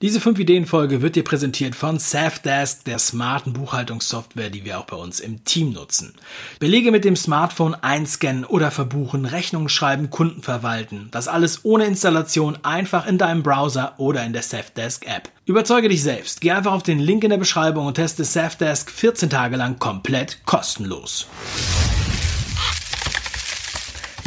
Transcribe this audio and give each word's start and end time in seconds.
Diese 0.00 0.20
5-Ideen-Folge 0.20 1.02
wird 1.02 1.16
dir 1.16 1.24
präsentiert 1.24 1.74
von 1.74 1.98
Safdesk, 1.98 2.84
der 2.84 3.00
smarten 3.00 3.52
Buchhaltungssoftware, 3.52 4.48
die 4.48 4.64
wir 4.64 4.78
auch 4.78 4.84
bei 4.84 4.96
uns 4.96 5.18
im 5.18 5.42
Team 5.42 5.72
nutzen. 5.72 6.14
Belege 6.60 6.92
mit 6.92 7.04
dem 7.04 7.16
Smartphone 7.16 7.74
einscannen 7.74 8.44
oder 8.44 8.70
verbuchen, 8.70 9.24
Rechnungen 9.24 9.68
schreiben, 9.68 10.08
Kunden 10.08 10.42
verwalten. 10.42 11.08
Das 11.10 11.26
alles 11.26 11.64
ohne 11.64 11.86
Installation 11.86 12.58
einfach 12.62 13.08
in 13.08 13.18
deinem 13.18 13.42
Browser 13.42 13.94
oder 13.96 14.24
in 14.24 14.32
der 14.32 14.42
Safdesk 14.42 15.04
App. 15.04 15.30
Überzeuge 15.46 15.88
dich 15.88 16.04
selbst. 16.04 16.42
Geh 16.42 16.52
einfach 16.52 16.74
auf 16.74 16.84
den 16.84 17.00
Link 17.00 17.24
in 17.24 17.30
der 17.30 17.38
Beschreibung 17.38 17.86
und 17.86 17.94
teste 17.94 18.22
Safdesk 18.22 18.92
14 18.92 19.30
Tage 19.30 19.56
lang 19.56 19.80
komplett 19.80 20.38
kostenlos. 20.44 21.26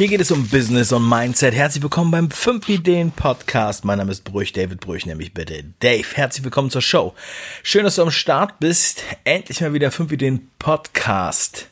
Hier 0.02 0.08
geht 0.08 0.20
es 0.20 0.32
um 0.32 0.48
Business 0.48 0.90
und 0.90 1.08
Mindset. 1.08 1.54
Herzlich 1.54 1.80
willkommen 1.80 2.10
beim 2.10 2.28
5 2.28 2.68
Ideen 2.68 3.12
Podcast. 3.12 3.84
Mein 3.84 3.98
Name 3.98 4.10
ist 4.10 4.24
Brüch, 4.24 4.52
David 4.52 4.80
Brüch, 4.80 5.06
nämlich 5.06 5.32
bitte 5.32 5.62
Dave. 5.78 6.08
Herzlich 6.14 6.42
willkommen 6.42 6.70
zur 6.70 6.82
Show. 6.82 7.14
Schön, 7.62 7.84
dass 7.84 7.94
du 7.94 8.02
am 8.02 8.10
Start 8.10 8.58
bist. 8.58 9.04
Endlich 9.22 9.60
mal 9.60 9.74
wieder 9.74 9.92
5 9.92 10.10
Ideen 10.10 10.50
Podcast. 10.58 11.68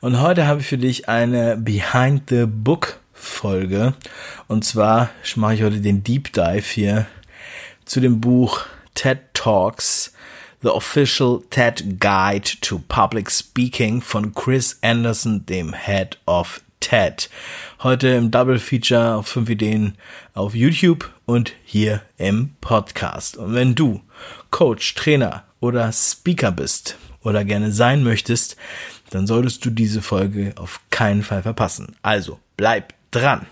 Und 0.00 0.22
heute 0.22 0.46
habe 0.46 0.62
ich 0.62 0.66
für 0.66 0.78
dich 0.78 1.10
eine 1.10 1.58
Behind 1.58 2.22
the 2.30 2.46
Book 2.46 2.98
Folge. 3.12 3.92
Und 4.48 4.64
zwar 4.64 5.10
mache 5.34 5.56
ich 5.56 5.62
heute 5.62 5.82
den 5.82 6.02
Deep 6.02 6.32
Dive 6.32 6.64
hier 6.66 7.04
zu 7.84 8.00
dem 8.00 8.22
Buch 8.22 8.64
TED 8.94 9.18
Talks. 9.34 10.14
The 10.62 10.68
Official 10.68 11.42
TED 11.50 12.00
Guide 12.00 12.48
to 12.62 12.80
Public 12.88 13.30
Speaking 13.30 14.00
von 14.00 14.32
Chris 14.32 14.78
Anderson, 14.80 15.44
dem 15.44 15.74
Head 15.74 16.18
of 16.24 16.62
TED. 16.86 17.28
Heute 17.82 18.06
im 18.10 18.30
Double 18.30 18.60
Feature 18.60 19.16
auf 19.16 19.26
5 19.26 19.50
Ideen 19.50 19.98
auf 20.34 20.54
YouTube 20.54 21.12
und 21.24 21.52
hier 21.64 22.00
im 22.16 22.54
Podcast. 22.60 23.36
Und 23.36 23.54
wenn 23.54 23.74
du 23.74 24.02
Coach, 24.52 24.94
Trainer 24.94 25.42
oder 25.58 25.90
Speaker 25.90 26.52
bist 26.52 26.96
oder 27.22 27.44
gerne 27.44 27.72
sein 27.72 28.04
möchtest, 28.04 28.56
dann 29.10 29.26
solltest 29.26 29.64
du 29.64 29.70
diese 29.70 30.00
Folge 30.00 30.52
auf 30.54 30.80
keinen 30.90 31.24
Fall 31.24 31.42
verpassen. 31.42 31.96
Also 32.02 32.38
bleib 32.56 32.94
dran. 33.10 33.46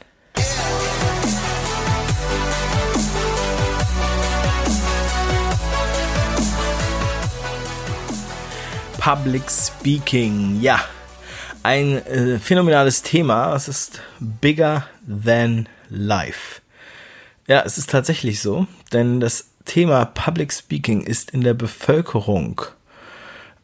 Public 9.01 9.51
Speaking, 9.51 10.61
ja, 10.61 10.81
ein 11.65 12.07
äh, 12.07 12.39
phänomenales 12.39 13.03
Thema. 13.03 13.55
Es 13.57 13.69
ist 13.69 14.03
bigger 14.21 14.87
than 15.25 15.67
life. 15.89 16.61
Ja, 17.49 17.63
es 17.65 17.79
ist 17.79 17.91
tatsächlich 17.91 18.41
so, 18.41 18.67
denn 18.93 19.19
das 19.19 19.49
Thema 19.65 20.05
Public 20.05 20.53
Speaking 20.53 21.03
ist 21.03 21.31
in 21.31 21.41
der 21.41 21.55
Bevölkerung 21.55 22.61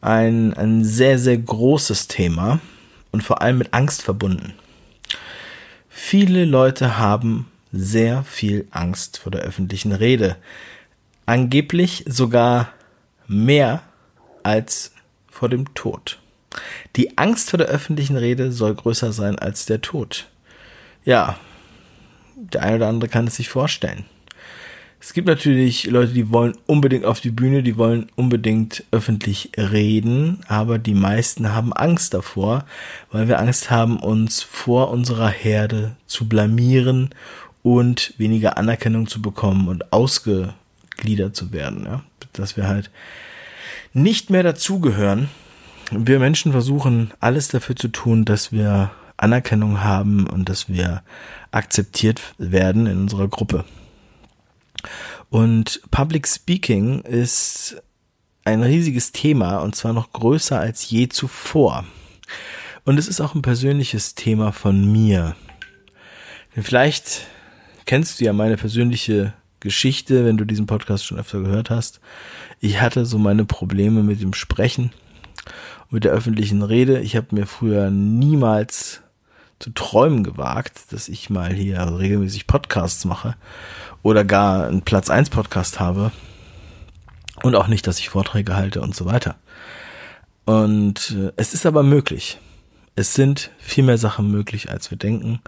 ein, 0.01 0.55
ein 0.55 0.83
sehr, 0.83 1.19
sehr 1.19 1.37
großes 1.37 2.07
Thema 2.07 2.59
und 3.11 3.23
vor 3.23 3.41
allem 3.41 3.59
mit 3.59 3.73
Angst 3.73 4.01
verbunden. 4.01 4.53
Viele 5.87 6.45
Leute 6.45 6.97
haben 6.97 7.51
sehr 7.71 8.23
viel 8.23 8.67
Angst 8.71 9.19
vor 9.19 9.31
der 9.31 9.41
öffentlichen 9.41 9.91
Rede. 9.91 10.37
Angeblich 11.27 12.03
sogar 12.07 12.73
mehr 13.27 13.83
als 14.41 14.91
vor 15.29 15.49
dem 15.49 15.71
Tod. 15.75 16.20
Die 16.95 17.17
Angst 17.17 17.49
vor 17.49 17.57
der 17.57 17.67
öffentlichen 17.67 18.17
Rede 18.17 18.51
soll 18.51 18.75
größer 18.75 19.13
sein 19.13 19.39
als 19.39 19.65
der 19.65 19.81
Tod. 19.81 20.27
Ja, 21.05 21.37
der 22.35 22.63
eine 22.63 22.77
oder 22.77 22.87
andere 22.87 23.09
kann 23.09 23.27
es 23.27 23.35
sich 23.35 23.49
vorstellen. 23.49 24.05
Es 24.99 25.13
gibt 25.13 25.27
natürlich 25.27 25.85
Leute, 25.85 26.13
die 26.13 26.29
wollen 26.29 26.53
unbedingt 26.67 27.05
auf 27.05 27.21
die 27.21 27.31
Bühne, 27.31 27.63
die 27.63 27.75
wollen 27.75 28.11
unbedingt 28.15 28.83
öffentlich 28.91 29.51
reden, 29.57 30.41
aber 30.47 30.77
die 30.77 30.93
meisten 30.93 31.53
haben 31.53 31.73
Angst 31.73 32.13
davor, 32.13 32.65
weil 33.11 33.27
wir 33.27 33.39
Angst 33.39 33.71
haben, 33.71 33.97
uns 33.97 34.43
vor 34.43 34.91
unserer 34.91 35.29
Herde 35.29 35.95
zu 36.05 36.29
blamieren 36.29 37.09
und 37.63 38.13
weniger 38.17 38.57
Anerkennung 38.57 39.07
zu 39.07 39.23
bekommen 39.23 39.69
und 39.69 39.91
ausgegliedert 39.91 41.35
zu 41.35 41.51
werden, 41.51 41.85
ja? 41.85 42.03
dass 42.33 42.55
wir 42.55 42.67
halt 42.67 42.91
nicht 43.93 44.29
mehr 44.29 44.43
dazugehören 44.43 45.29
wir 45.91 46.19
Menschen 46.19 46.51
versuchen 46.51 47.11
alles 47.19 47.49
dafür 47.49 47.75
zu 47.75 47.89
tun, 47.89 48.25
dass 48.25 48.51
wir 48.51 48.91
Anerkennung 49.17 49.83
haben 49.83 50.25
und 50.27 50.49
dass 50.49 50.69
wir 50.69 51.03
akzeptiert 51.51 52.21
werden 52.37 52.87
in 52.87 53.01
unserer 53.01 53.27
Gruppe. 53.27 53.65
Und 55.29 55.81
Public 55.91 56.27
Speaking 56.27 57.01
ist 57.01 57.81
ein 58.43 58.63
riesiges 58.63 59.11
Thema 59.11 59.59
und 59.59 59.75
zwar 59.75 59.93
noch 59.93 60.11
größer 60.11 60.59
als 60.59 60.89
je 60.89 61.09
zuvor. 61.09 61.85
Und 62.83 62.97
es 62.97 63.07
ist 63.07 63.21
auch 63.21 63.35
ein 63.35 63.43
persönliches 63.43 64.15
Thema 64.15 64.51
von 64.51 64.91
mir. 64.91 65.35
Denn 66.55 66.63
vielleicht 66.63 67.27
kennst 67.85 68.19
du 68.19 68.25
ja 68.25 68.33
meine 68.33 68.57
persönliche 68.57 69.33
Geschichte, 69.59 70.25
wenn 70.25 70.37
du 70.37 70.45
diesen 70.45 70.65
Podcast 70.65 71.05
schon 71.05 71.19
öfter 71.19 71.41
gehört 71.41 71.69
hast. 71.69 71.99
Ich 72.59 72.81
hatte 72.81 73.05
so 73.05 73.19
meine 73.19 73.45
Probleme 73.45 74.01
mit 74.01 74.21
dem 74.21 74.33
Sprechen 74.33 74.91
mit 75.91 76.05
der 76.05 76.13
öffentlichen 76.13 76.63
Rede. 76.63 76.99
Ich 76.99 77.15
habe 77.15 77.27
mir 77.31 77.45
früher 77.45 77.91
niemals 77.91 79.01
zu 79.59 79.69
träumen 79.71 80.23
gewagt, 80.23 80.91
dass 80.91 81.09
ich 81.09 81.29
mal 81.29 81.53
hier 81.53 81.79
regelmäßig 81.79 82.47
Podcasts 82.47 83.05
mache 83.05 83.35
oder 84.01 84.23
gar 84.23 84.65
einen 84.65 84.81
Platz 84.81 85.09
1 85.09 85.29
Podcast 85.29 85.79
habe 85.79 86.11
und 87.43 87.55
auch 87.55 87.67
nicht, 87.67 87.85
dass 87.85 87.99
ich 87.99 88.09
Vorträge 88.09 88.55
halte 88.55 88.81
und 88.81 88.95
so 88.95 89.05
weiter. 89.05 89.35
Und 90.45 91.11
äh, 91.11 91.31
es 91.35 91.53
ist 91.53 91.65
aber 91.65 91.83
möglich. 91.83 92.39
Es 92.95 93.13
sind 93.13 93.51
viel 93.59 93.83
mehr 93.83 93.97
Sachen 93.97 94.31
möglich, 94.31 94.71
als 94.71 94.89
wir 94.89 94.97
denken. 94.97 95.39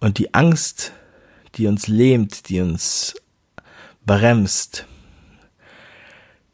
Und 0.00 0.18
die 0.18 0.34
Angst, 0.34 0.92
die 1.54 1.66
uns 1.66 1.86
lähmt, 1.86 2.48
die 2.48 2.60
uns 2.60 3.14
bremst, 4.04 4.86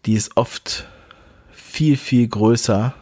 die 0.05 0.15
ist 0.15 0.37
oft 0.37 0.87
viel, 1.51 1.97
viel 1.97 2.29
größer 2.29 2.95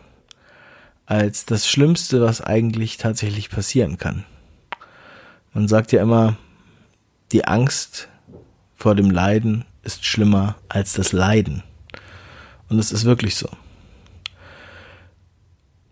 als 1.07 1.47
das 1.47 1.69
Schlimmste, 1.69 2.21
was 2.21 2.41
eigentlich 2.41 2.99
tatsächlich 2.99 3.49
passieren 3.49 3.97
kann. 3.97 4.25
Man 5.55 5.69
sagt 5.69 5.93
ja 5.93 6.03
immer, 6.03 6.37
die 7.33 7.47
Angst 7.47 8.09
vor 8.75 8.95
dem 8.95 9.11
Leiden 9.11 9.65
ist 9.83 10.05
schlimmer 10.05 10.57
als 10.69 10.93
das 10.93 11.13
Leiden. 11.13 11.63
Und 12.69 12.79
es 12.79 12.93
ist 12.93 13.05
wirklich 13.05 13.37
so. 13.37 13.49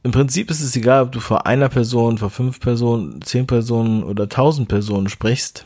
Im 0.02 0.10
Prinzip 0.10 0.50
ist 0.50 0.60
es 0.60 0.76
egal, 0.76 1.04
ob 1.04 1.12
du 1.12 1.20
vor 1.20 1.46
einer 1.46 1.70
Person, 1.70 2.18
vor 2.18 2.28
fünf 2.28 2.60
Personen, 2.60 3.22
zehn 3.22 3.46
Personen 3.46 4.02
oder 4.02 4.28
tausend 4.28 4.68
Personen 4.68 5.08
sprichst. 5.08 5.64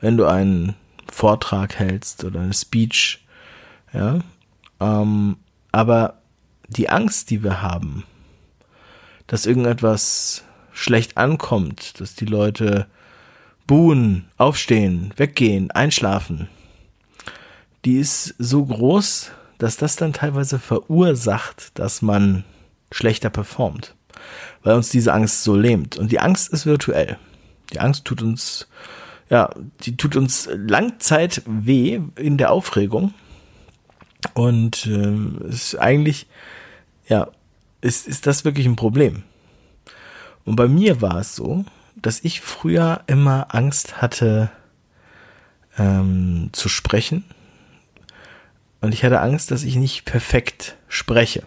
Wenn 0.00 0.16
du 0.16 0.24
einen 0.24 0.74
Vortrag 1.12 1.78
hältst 1.78 2.24
oder 2.24 2.40
eine 2.40 2.54
Speech, 2.54 3.26
ja. 3.92 4.20
Ähm, 4.80 5.36
aber 5.70 6.22
die 6.76 6.90
Angst, 6.90 7.30
die 7.30 7.42
wir 7.42 7.62
haben, 7.62 8.04
dass 9.26 9.46
irgendetwas 9.46 10.44
schlecht 10.72 11.16
ankommt, 11.16 12.00
dass 12.00 12.14
die 12.14 12.26
Leute 12.26 12.86
buhen, 13.66 14.26
aufstehen, 14.36 15.12
weggehen, 15.16 15.70
einschlafen, 15.70 16.48
die 17.84 17.98
ist 17.98 18.34
so 18.38 18.64
groß, 18.64 19.30
dass 19.58 19.76
das 19.76 19.96
dann 19.96 20.12
teilweise 20.12 20.58
verursacht, 20.58 21.78
dass 21.78 22.02
man 22.02 22.44
schlechter 22.90 23.30
performt, 23.30 23.94
weil 24.62 24.74
uns 24.74 24.88
diese 24.88 25.12
Angst 25.12 25.44
so 25.44 25.56
lähmt. 25.56 25.96
Und 25.96 26.12
die 26.12 26.20
Angst 26.20 26.52
ist 26.52 26.66
virtuell. 26.66 27.18
Die 27.72 27.80
Angst 27.80 28.04
tut 28.04 28.22
uns, 28.22 28.68
ja, 29.30 29.50
die 29.82 29.96
tut 29.96 30.16
uns 30.16 30.48
Langzeit 30.52 31.42
weh 31.46 32.00
in 32.16 32.36
der 32.36 32.52
Aufregung. 32.52 33.14
Und 34.32 34.86
äh, 34.86 35.48
ist 35.48 35.76
eigentlich 35.76 36.26
ja, 37.06 37.28
ist, 37.80 38.06
ist 38.06 38.26
das 38.26 38.44
wirklich 38.44 38.66
ein 38.66 38.76
Problem. 38.76 39.24
Und 40.44 40.56
bei 40.56 40.68
mir 40.68 41.00
war 41.00 41.18
es 41.18 41.36
so, 41.36 41.64
dass 41.96 42.24
ich 42.24 42.40
früher 42.40 43.02
immer 43.06 43.54
Angst 43.54 44.02
hatte 44.02 44.50
ähm, 45.78 46.50
zu 46.52 46.68
sprechen. 46.68 47.24
Und 48.80 48.92
ich 48.92 49.04
hatte 49.04 49.20
Angst, 49.20 49.50
dass 49.50 49.62
ich 49.62 49.76
nicht 49.76 50.04
perfekt 50.04 50.76
spreche. 50.88 51.44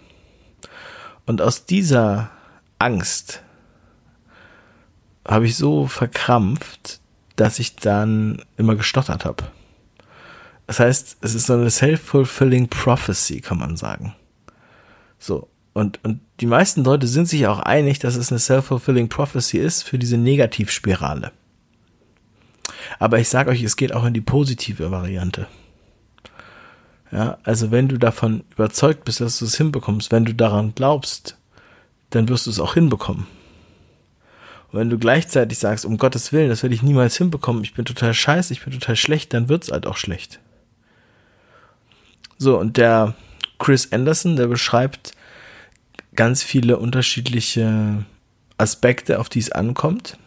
Und 1.26 1.42
aus 1.42 1.66
dieser 1.66 2.32
Angst 2.80 3.44
habe 5.28 5.46
ich 5.46 5.58
so 5.58 5.88
verkrampft, 5.88 7.00
dass 7.36 7.60
ich 7.60 7.76
dann 7.76 8.42
immer 8.56 8.76
gestottert 8.76 9.26
habe. 9.26 9.44
Das 10.66 10.80
heißt, 10.80 11.18
es 11.22 11.36
ist 11.36 11.48
so 11.48 11.54
eine 11.54 11.70
self-fulfilling 11.70 12.68
prophecy, 12.68 13.42
kann 13.42 13.58
man 13.58 13.78
sagen. 13.78 14.16
So. 15.20 15.48
Und, 15.74 16.00
und 16.04 16.22
die 16.40 16.48
meisten 16.48 16.84
Leute 16.84 17.08
sind 17.08 17.28
sich 17.28 17.46
auch 17.48 17.60
einig, 17.60 18.00
dass 18.00 18.16
es 18.16 18.32
eine 18.32 18.40
self-fulfilling 18.40 19.10
prophecy 19.10 19.58
ist 19.60 19.84
für 19.84 20.00
diese 20.00 20.18
Negativspirale. 20.18 21.32
Aber 23.00 23.20
ich 23.20 23.30
sage 23.30 23.52
euch, 23.52 23.62
es 23.64 23.76
geht 23.76 23.94
auch 23.94 24.06
in 24.06 24.14
die 24.14 24.22
positive 24.22 24.92
Variante. 24.92 25.48
Ja, 27.12 27.38
also 27.44 27.72
wenn 27.72 27.88
du 27.88 27.98
davon 27.98 28.44
überzeugt 28.52 29.06
bist, 29.06 29.22
dass 29.22 29.40
du 29.40 29.46
es 29.46 29.56
hinbekommst, 29.56 30.12
wenn 30.12 30.26
du 30.26 30.34
daran 30.34 30.74
glaubst, 30.76 31.38
dann 32.10 32.28
wirst 32.28 32.48
du 32.48 32.50
es 32.50 32.60
auch 32.60 32.74
hinbekommen. 32.74 33.28
Und 34.72 34.80
wenn 34.80 34.90
du 34.90 34.98
gleichzeitig 34.98 35.58
sagst, 35.60 35.86
um 35.86 35.98
Gottes 35.98 36.34
Willen, 36.34 36.50
das 36.50 36.64
werde 36.64 36.76
ich 36.76 36.84
niemals 36.84 37.18
hinbekommen, 37.18 37.64
ich 37.64 37.74
bin 37.74 37.86
total 37.86 38.14
scheiße, 38.14 38.52
ich 38.52 38.64
bin 38.64 38.74
total 38.74 38.96
schlecht, 38.96 39.34
dann 39.34 39.48
wird's 39.48 39.72
halt 39.72 39.86
auch 39.86 39.98
schlecht. 39.98 40.40
So, 42.38 42.60
und 42.60 42.78
der 42.78 43.16
Chris 43.60 43.92
Anderson, 43.92 44.36
der 44.36 44.48
beschreibt 44.48 45.14
ganz 46.16 46.44
viele 46.44 46.78
unterschiedliche 46.78 48.06
Aspekte, 48.58 49.20
auf 49.20 49.30
die 49.30 49.40
es 49.40 49.52
ankommt. 49.52 50.18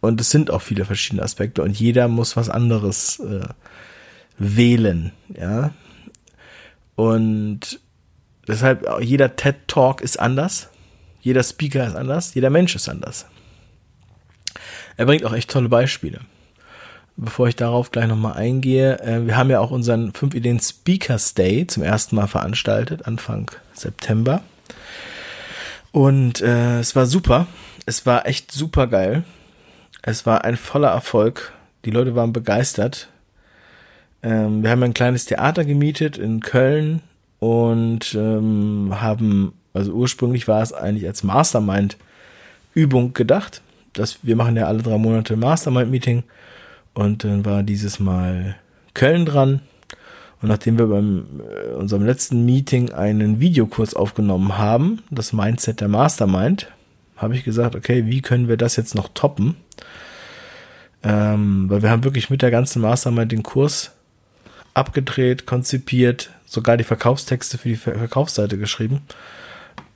Und 0.00 0.20
es 0.20 0.30
sind 0.30 0.50
auch 0.50 0.60
viele 0.60 0.84
verschiedene 0.84 1.22
Aspekte 1.22 1.62
und 1.62 1.78
jeder 1.78 2.08
muss 2.08 2.36
was 2.36 2.50
anderes 2.50 3.20
äh, 3.20 3.48
wählen, 4.36 5.12
ja. 5.34 5.72
Und 6.94 7.80
deshalb, 8.46 8.86
jeder 9.00 9.34
TED 9.34 9.56
Talk 9.66 10.02
ist 10.02 10.20
anders, 10.20 10.68
jeder 11.22 11.42
Speaker 11.42 11.86
ist 11.86 11.96
anders, 11.96 12.34
jeder 12.34 12.50
Mensch 12.50 12.74
ist 12.76 12.88
anders. 12.88 13.26
Er 14.96 15.06
bringt 15.06 15.24
auch 15.24 15.32
echt 15.32 15.50
tolle 15.50 15.70
Beispiele. 15.70 16.20
Bevor 17.16 17.46
ich 17.46 17.54
darauf 17.54 17.92
gleich 17.92 18.08
nochmal 18.08 18.34
eingehe, 18.34 18.98
äh, 19.00 19.26
wir 19.26 19.36
haben 19.36 19.50
ja 19.50 19.60
auch 19.60 19.70
unseren 19.70 20.12
5 20.12 20.34
Ideen 20.34 20.58
Speakers 20.58 21.34
Day 21.34 21.66
zum 21.66 21.84
ersten 21.84 22.16
Mal 22.16 22.26
veranstaltet, 22.26 23.06
Anfang 23.06 23.50
September. 23.72 24.42
Und 25.92 26.40
äh, 26.40 26.80
es 26.80 26.96
war 26.96 27.06
super. 27.06 27.46
Es 27.86 28.04
war 28.04 28.26
echt 28.26 28.50
super 28.50 28.88
geil. 28.88 29.22
Es 30.02 30.26
war 30.26 30.44
ein 30.44 30.56
voller 30.56 30.88
Erfolg. 30.88 31.52
Die 31.84 31.90
Leute 31.90 32.16
waren 32.16 32.32
begeistert. 32.32 33.08
Ähm, 34.24 34.64
wir 34.64 34.70
haben 34.70 34.82
ein 34.82 34.94
kleines 34.94 35.26
Theater 35.26 35.64
gemietet 35.64 36.18
in 36.18 36.40
Köln 36.40 37.00
und 37.38 38.14
ähm, 38.14 38.88
haben, 39.00 39.52
also 39.72 39.92
ursprünglich 39.92 40.48
war 40.48 40.62
es 40.62 40.72
eigentlich 40.72 41.06
als 41.06 41.22
Mastermind-Übung 41.22 43.14
gedacht. 43.14 43.62
Das, 43.92 44.18
wir 44.22 44.34
machen 44.34 44.56
ja 44.56 44.66
alle 44.66 44.82
drei 44.82 44.98
Monate 44.98 45.36
Mastermind-Meeting 45.36 46.24
und 46.94 47.24
dann 47.24 47.44
war 47.44 47.62
dieses 47.62 48.00
Mal 48.00 48.56
Köln 48.94 49.26
dran. 49.26 49.60
Und 50.40 50.48
nachdem 50.48 50.78
wir 50.78 50.86
beim 50.86 51.40
äh, 51.40 51.74
unserem 51.74 52.04
letzten 52.04 52.44
Meeting 52.44 52.92
einen 52.92 53.40
Videokurs 53.40 53.94
aufgenommen 53.94 54.58
haben, 54.58 55.02
das 55.10 55.32
Mindset 55.32 55.80
der 55.80 55.88
Mastermind, 55.88 56.70
habe 57.16 57.34
ich 57.34 57.44
gesagt, 57.44 57.74
okay, 57.74 58.06
wie 58.06 58.20
können 58.20 58.48
wir 58.48 58.56
das 58.56 58.76
jetzt 58.76 58.94
noch 58.94 59.08
toppen? 59.14 59.56
Ähm, 61.02 61.68
weil 61.68 61.82
wir 61.82 61.90
haben 61.90 62.04
wirklich 62.04 62.30
mit 62.30 62.42
der 62.42 62.50
ganzen 62.50 62.82
Mastermind 62.82 63.32
den 63.32 63.42
Kurs 63.42 63.92
abgedreht, 64.74 65.46
konzipiert, 65.46 66.30
sogar 66.46 66.76
die 66.76 66.84
Verkaufstexte 66.84 67.58
für 67.58 67.68
die 67.68 67.76
Verkaufsseite 67.76 68.58
geschrieben, 68.58 69.02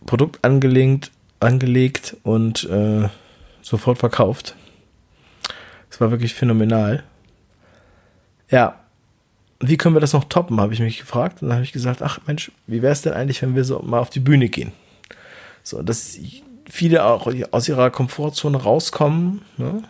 Produkt 0.07 0.45
angelegt, 0.45 1.11
angelegt 1.41 2.17
und 2.23 2.65
äh, 2.71 3.09
sofort 3.63 3.99
verkauft. 3.99 4.55
Es 5.91 6.01
war 6.01 6.11
wirklich 6.11 6.35
phänomenal. 6.35 7.05
Ja, 8.51 8.81
wie 9.61 9.77
können 9.77 9.97
wir 9.97 10.01
das 10.01 10.13
noch 10.13 10.25
toppen, 10.25 10.61
habe 10.61 10.73
ich 10.73 10.81
mich 10.81 10.99
gefragt. 10.99 11.43
Und 11.43 11.49
dann 11.49 11.57
habe 11.57 11.65
ich 11.65 11.73
gesagt, 11.73 12.03
ach 12.03 12.21
Mensch, 12.27 12.53
wie 12.67 12.83
wäre 12.83 12.93
es 12.93 13.03
denn 13.03 13.13
eigentlich, 13.13 13.43
wenn 13.43 13.57
wir 13.57 13.65
so 13.65 13.81
mal 13.81 13.99
auf 13.99 14.11
die 14.11 14.21
Bühne 14.21 14.49
gehen? 14.49 14.73
So, 15.63 15.83
dass 15.83 16.19
viele 16.69 17.05
auch 17.05 17.31
aus 17.51 17.69
ihrer 17.69 17.91
Komfortzone 17.91 18.59
rauskommen, 18.59 19.43
ne? 19.57 19.83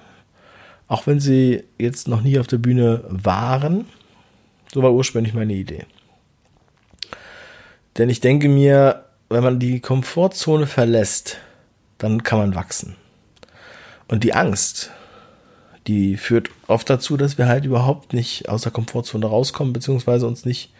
Auch 0.86 1.06
wenn 1.06 1.20
sie 1.20 1.64
jetzt 1.78 2.08
noch 2.08 2.22
nie 2.22 2.38
auf 2.38 2.46
der 2.46 2.56
Bühne 2.56 3.04
waren. 3.08 3.84
So 4.72 4.82
war 4.82 4.92
ursprünglich 4.92 5.34
meine 5.34 5.52
Idee. 5.52 5.84
Denn 7.98 8.08
ich 8.08 8.20
denke 8.20 8.48
mir, 8.48 9.04
wenn 9.28 9.44
man 9.44 9.58
die 9.58 9.80
Komfortzone 9.80 10.66
verlässt, 10.66 11.36
dann 11.98 12.22
kann 12.22 12.38
man 12.38 12.54
wachsen. 12.54 12.96
Und 14.06 14.24
die 14.24 14.32
Angst, 14.32 14.90
die 15.88 16.16
führt 16.16 16.50
oft 16.66 16.88
dazu, 16.88 17.16
dass 17.16 17.38
wir 17.38 17.48
halt 17.48 17.64
überhaupt 17.64 18.12
nicht 18.12 18.48
aus 18.48 18.62
der 18.62 18.72
Komfortzone 18.72 19.26
rauskommen, 19.26 19.72
beziehungsweise 19.72 20.26
uns 20.26 20.44
nicht 20.44 20.70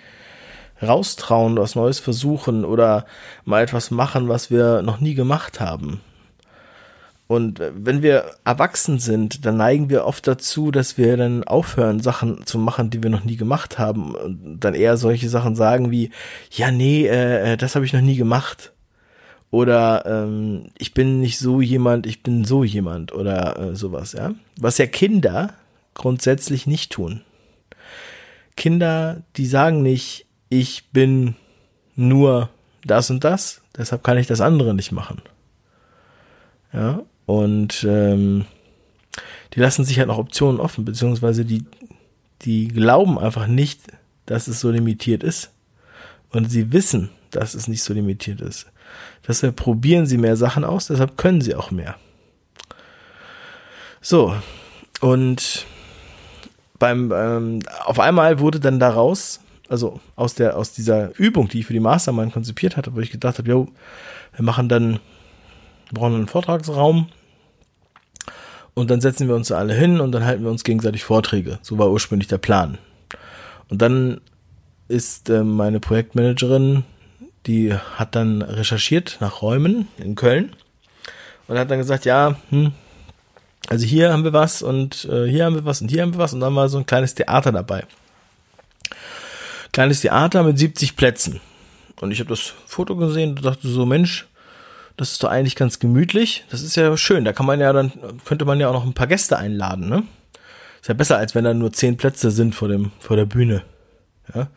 raustrauen, 0.81 1.57
was 1.57 1.75
Neues 1.75 1.99
versuchen 1.99 2.65
oder 2.65 3.07
mal 3.45 3.63
etwas 3.63 3.91
machen, 3.91 4.29
was 4.29 4.51
wir 4.51 4.83
noch 4.83 5.01
nie 5.01 5.15
gemacht 5.15 5.61
haben. 5.61 6.01
Und 7.27 7.61
wenn 7.75 8.01
wir 8.01 8.25
erwachsen 8.45 8.99
sind, 8.99 9.45
dann 9.45 9.59
neigen 9.59 9.91
wir 9.91 10.07
oft 10.07 10.27
dazu, 10.27 10.71
dass 10.71 10.97
wir 10.97 11.15
dann 11.19 11.45
aufhören, 11.45 12.01
Sachen 12.01 12.47
zu 12.47 12.59
machen, 12.59 12.89
die 12.89 13.03
wir 13.03 13.11
noch 13.11 13.25
nie 13.25 13.37
gemacht 13.37 13.79
haben. 13.79 14.15
Und 14.15 14.61
dann 14.61 14.75
eher 14.75 14.97
solche 14.97 15.29
Sachen 15.29 15.55
sagen 15.55 15.91
wie, 15.91 16.11
ja, 16.51 16.71
nee, 16.71 17.07
äh, 17.07 17.53
äh, 17.53 17.57
das 17.59 17.75
habe 17.75 17.85
ich 17.85 17.93
noch 17.93 18.01
nie 18.01 18.17
gemacht. 18.17 18.73
Oder 19.51 20.05
ähm, 20.07 20.71
ich 20.77 20.93
bin 20.93 21.21
nicht 21.21 21.39
so 21.39 21.61
jemand, 21.61 22.07
ich 22.07 22.23
bin 22.23 22.45
so 22.45 22.65
jemand 22.65 23.13
oder 23.13 23.59
äh, 23.59 23.77
sowas, 23.77 24.13
ja. 24.13 24.35
Was 24.59 24.79
ja 24.79 24.87
Kinder 24.87 25.55
grundsätzlich 25.95 26.67
nicht 26.67 26.93
tun. 26.93 27.23
Kinder, 28.57 29.23
die 29.37 29.47
sagen 29.47 29.83
nicht, 29.83 30.27
ich 30.51 30.91
bin 30.91 31.35
nur 31.97 32.51
das 32.85 33.11
und 33.11 33.25
das, 33.25 33.63
deshalb 33.77 34.05
kann 34.05 34.19
ich 34.19 34.27
das 34.27 34.41
andere 34.41 34.75
nicht 34.75 34.93
machen. 34.93 35.23
Ja, 36.73 37.03
und 37.27 37.85
ähm, 37.89 38.45
die 39.55 39.61
lassen 39.61 39.85
sich 39.85 39.99
halt 39.99 40.09
noch 40.09 40.19
Optionen 40.19 40.61
offen, 40.61 40.85
beziehungsweise 40.85 41.45
die, 41.45 41.65
die 42.43 42.69
glauben 42.69 43.19
einfach 43.19 43.47
nicht, 43.47 43.81
dass 44.27 44.49
es 44.49 44.61
so 44.61 44.71
limitiert 44.71 45.23
ist. 45.23 45.51
Und 46.31 46.51
sie 46.51 46.73
wissen, 46.73 47.09
dass 47.31 47.55
es 47.55 47.69
nicht 47.69 47.83
so 47.83 47.95
limitiert 47.95 48.41
ist. 48.41 48.67
Deshalb 49.27 49.57
probieren 49.57 50.07
sie 50.07 50.19
mehr 50.19 50.37
Sachen 50.37 50.65
aus, 50.65 50.87
deshalb 50.87 51.17
können 51.17 51.41
sie 51.41 51.55
auch 51.55 51.71
mehr. 51.71 51.97
So, 54.01 54.35
und 55.01 55.67
beim, 56.79 57.13
ähm, 57.13 57.61
auf 57.85 57.99
einmal 57.99 58.39
wurde 58.39 58.61
dann 58.61 58.79
daraus, 58.79 59.41
also 59.69 60.01
aus 60.17 60.35
der, 60.35 60.57
aus 60.57 60.73
dieser 60.73 61.19
Übung, 61.19 61.49
die 61.49 61.61
ich 61.61 61.67
für 61.67 61.73
die 61.73 61.81
Mastermind 61.81 62.33
konzipiert 62.33 62.77
hatte, 62.77 62.95
wo 62.95 63.01
ich 63.01 63.11
gedacht 63.11 63.39
habe, 63.39 63.51
jo, 63.51 63.69
wir 64.35 64.45
machen 64.45 64.69
dann, 64.69 64.93
wir 64.93 65.95
brauchen 65.95 66.15
einen 66.15 66.29
Vortragsraum, 66.29 67.09
und 68.79 68.91
dann 68.91 69.01
setzen 69.01 69.27
wir 69.27 69.35
uns 69.35 69.51
alle 69.51 69.75
hin 69.75 69.99
und 69.99 70.13
dann 70.13 70.25
halten 70.25 70.45
wir 70.45 70.53
uns 70.53 70.63
gegenseitig 70.63 71.03
Vorträge. 71.03 71.59
So 71.63 71.79
war 71.79 71.91
ursprünglich 71.91 72.29
der 72.29 72.39
Plan. 72.39 72.79
Und 73.69 73.83
dann 73.83 74.21
ist 74.87 75.29
äh, 75.31 75.43
meine 75.43 75.81
Projektmanagerin, 75.81 76.85
die 77.47 77.75
hat 77.75 78.15
dann 78.15 78.43
recherchiert 78.43 79.19
nach 79.21 79.43
Räumen 79.43 79.89
in 79.99 80.15
Köln 80.15 80.55
und 81.47 81.59
hat 81.59 81.71
dann 81.71 81.79
gesagt, 81.79 82.05
ja, 82.05 82.37
hm, 82.51 82.73
also 83.69 83.85
hier 83.85 84.13
haben 84.13 84.25
wir 84.25 84.33
was 84.33 84.63
und 84.63 85.05
äh, 85.07 85.27
hier 85.27 85.45
haben 85.45 85.55
wir 85.55 85.65
was 85.65 85.83
und 85.83 85.91
hier 85.91 86.03
haben 86.03 86.13
wir 86.13 86.19
was 86.19 86.33
und 86.33 86.41
dann 86.41 86.55
war 86.55 86.69
so 86.69 86.79
ein 86.79 86.87
kleines 86.87 87.15
Theater 87.15 87.53
dabei. 87.53 87.85
Kleines 89.73 90.01
Theater 90.01 90.43
mit 90.43 90.59
70 90.59 90.97
Plätzen. 90.97 91.41
Und 92.01 92.13
ich 92.13 92.21
habe 92.21 92.31
das 92.31 92.55
Foto 92.67 92.97
gesehen 92.97 93.31
und 93.31 93.45
dachte 93.45 93.69
so, 93.69 93.85
Mensch, 93.85 94.27
das 94.97 95.13
ist 95.13 95.23
doch 95.23 95.29
eigentlich 95.29 95.57
ganz 95.57 95.79
gemütlich. 95.79 96.45
Das 96.51 96.63
ist 96.63 96.77
ja 96.77 96.97
schön. 96.97 97.25
Da 97.25 97.33
kann 97.33 97.47
man 97.47 97.61
ja 97.61 97.73
dann, 97.73 97.93
könnte 98.25 98.45
man 98.45 98.59
ja 98.59 98.69
auch 98.69 98.73
noch 98.73 98.87
ein 98.87 98.95
paar 98.95 99.07
Gäste 99.07 99.37
einladen, 99.37 99.89
ne? 99.89 100.05
Ist 100.81 100.89
ja 100.89 100.95
besser, 100.95 101.19
als 101.19 101.35
wenn 101.35 101.45
da 101.45 101.53
nur 101.55 101.73
zehn 101.73 101.97
Plätze 101.97 102.31
sind 102.31 102.55
vor 102.55 102.69
dem, 102.69 102.93
vor 103.01 103.17
der 103.17 103.25
Bühne. 103.25 103.63
Ja? 104.35 104.49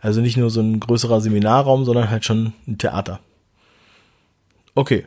Also 0.00 0.20
nicht 0.20 0.36
nur 0.36 0.50
so 0.50 0.60
ein 0.60 0.80
größerer 0.80 1.20
Seminarraum, 1.20 1.84
sondern 1.84 2.10
halt 2.10 2.24
schon 2.24 2.52
ein 2.66 2.78
Theater. 2.78 3.20
Okay. 4.74 5.06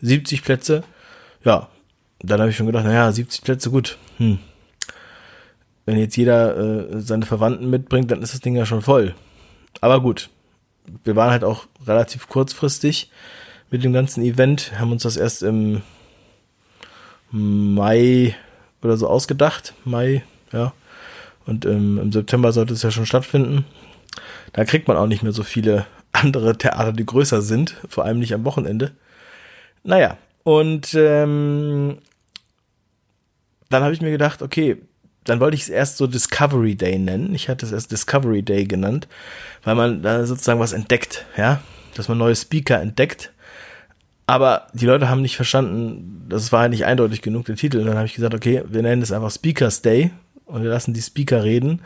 70 0.00 0.44
Plätze. 0.44 0.84
Ja. 1.44 1.68
Dann 2.20 2.40
habe 2.40 2.50
ich 2.50 2.56
schon 2.56 2.66
gedacht, 2.66 2.84
naja, 2.84 3.10
70 3.10 3.42
Plätze, 3.42 3.70
gut. 3.70 3.98
Hm. 4.18 4.38
Wenn 5.86 5.98
jetzt 5.98 6.16
jeder 6.16 6.56
äh, 6.56 7.00
seine 7.00 7.26
Verwandten 7.26 7.70
mitbringt, 7.70 8.10
dann 8.10 8.22
ist 8.22 8.34
das 8.34 8.40
Ding 8.40 8.54
ja 8.56 8.66
schon 8.66 8.82
voll. 8.82 9.14
Aber 9.80 10.00
gut. 10.00 10.30
Wir 11.04 11.16
waren 11.16 11.30
halt 11.30 11.44
auch 11.44 11.66
relativ 11.86 12.28
kurzfristig 12.28 13.10
mit 13.70 13.84
dem 13.84 13.92
ganzen 13.92 14.22
Event. 14.22 14.78
Haben 14.78 14.92
uns 14.92 15.02
das 15.02 15.16
erst 15.16 15.42
im 15.42 15.82
Mai 17.30 18.34
oder 18.82 18.96
so 18.96 19.08
ausgedacht. 19.08 19.74
Mai, 19.84 20.24
ja. 20.52 20.72
Und 21.46 21.64
ähm, 21.64 21.98
im 21.98 22.12
September 22.12 22.52
sollte 22.52 22.74
es 22.74 22.82
ja 22.82 22.90
schon 22.90 23.06
stattfinden. 23.06 23.64
Da 24.52 24.64
kriegt 24.64 24.88
man 24.88 24.96
auch 24.96 25.06
nicht 25.06 25.22
mehr 25.22 25.32
so 25.32 25.42
viele 25.42 25.86
andere 26.12 26.56
Theater, 26.56 26.92
die 26.92 27.06
größer 27.06 27.42
sind, 27.42 27.76
vor 27.88 28.04
allem 28.04 28.18
nicht 28.18 28.34
am 28.34 28.44
Wochenende. 28.44 28.92
Naja, 29.84 30.16
und 30.42 30.94
ähm, 30.94 31.98
dann 33.70 33.82
habe 33.82 33.92
ich 33.92 34.00
mir 34.00 34.10
gedacht, 34.10 34.42
okay, 34.42 34.76
dann 35.24 35.40
wollte 35.40 35.56
ich 35.56 35.62
es 35.62 35.68
erst 35.68 35.98
so 35.98 36.06
Discovery 36.06 36.74
Day 36.74 36.98
nennen. 36.98 37.34
Ich 37.34 37.48
hatte 37.48 37.66
es 37.66 37.72
erst 37.72 37.92
Discovery 37.92 38.42
Day 38.42 38.64
genannt, 38.64 39.08
weil 39.62 39.74
man 39.74 40.02
da 40.02 40.24
sozusagen 40.24 40.60
was 40.60 40.72
entdeckt, 40.72 41.26
ja, 41.36 41.60
dass 41.94 42.08
man 42.08 42.18
neue 42.18 42.34
Speaker 42.34 42.80
entdeckt 42.80 43.32
aber 44.28 44.66
die 44.74 44.84
Leute 44.84 45.08
haben 45.08 45.22
nicht 45.22 45.36
verstanden, 45.36 46.26
das 46.28 46.52
war 46.52 46.60
halt 46.60 46.72
nicht 46.72 46.84
eindeutig 46.84 47.22
genug, 47.22 47.46
der 47.46 47.56
Titel. 47.56 47.78
Und 47.78 47.86
dann 47.86 47.96
habe 47.96 48.04
ich 48.04 48.14
gesagt, 48.14 48.34
okay, 48.34 48.62
wir 48.68 48.82
nennen 48.82 49.00
es 49.00 49.10
einfach 49.10 49.30
Speakers 49.30 49.80
Day 49.80 50.10
und 50.44 50.62
wir 50.62 50.68
lassen 50.68 50.92
die 50.92 51.00
Speaker 51.00 51.44
reden. 51.44 51.80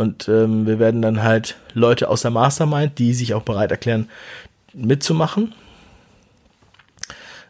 Und 0.00 0.30
ähm, 0.30 0.66
wir 0.66 0.78
werden 0.78 1.02
dann 1.02 1.22
halt 1.22 1.56
Leute 1.74 2.08
aus 2.08 2.22
der 2.22 2.30
Mastermind, 2.30 2.98
die 2.98 3.12
sich 3.12 3.34
auch 3.34 3.42
bereit 3.42 3.70
erklären, 3.70 4.08
mitzumachen, 4.72 5.52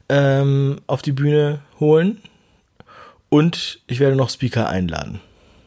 ähm, 0.08 0.80
auf 0.88 1.00
die 1.00 1.12
Bühne 1.12 1.60
holen. 1.78 2.20
Und 3.28 3.78
ich 3.86 4.00
werde 4.00 4.16
noch 4.16 4.30
Speaker 4.30 4.68
einladen. 4.68 5.20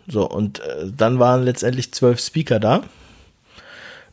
So, 0.08 0.30
und 0.30 0.60
äh, 0.60 0.92
dann 0.94 1.20
waren 1.20 1.44
letztendlich 1.44 1.94
zwölf 1.94 2.20
Speaker 2.20 2.60
da. 2.60 2.84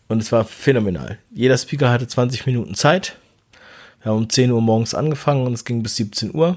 Und 0.06 0.22
es 0.22 0.30
war 0.30 0.44
phänomenal. 0.44 1.18
Jeder 1.34 1.58
Speaker 1.58 1.90
hatte 1.90 2.06
20 2.06 2.46
Minuten 2.46 2.76
Zeit. 2.76 3.16
Wir 4.00 4.12
haben 4.12 4.18
um 4.18 4.30
10 4.30 4.52
Uhr 4.52 4.60
morgens 4.60 4.94
angefangen 4.94 5.44
und 5.44 5.54
es 5.54 5.64
ging 5.64 5.82
bis 5.82 5.96
17 5.96 6.32
Uhr. 6.32 6.56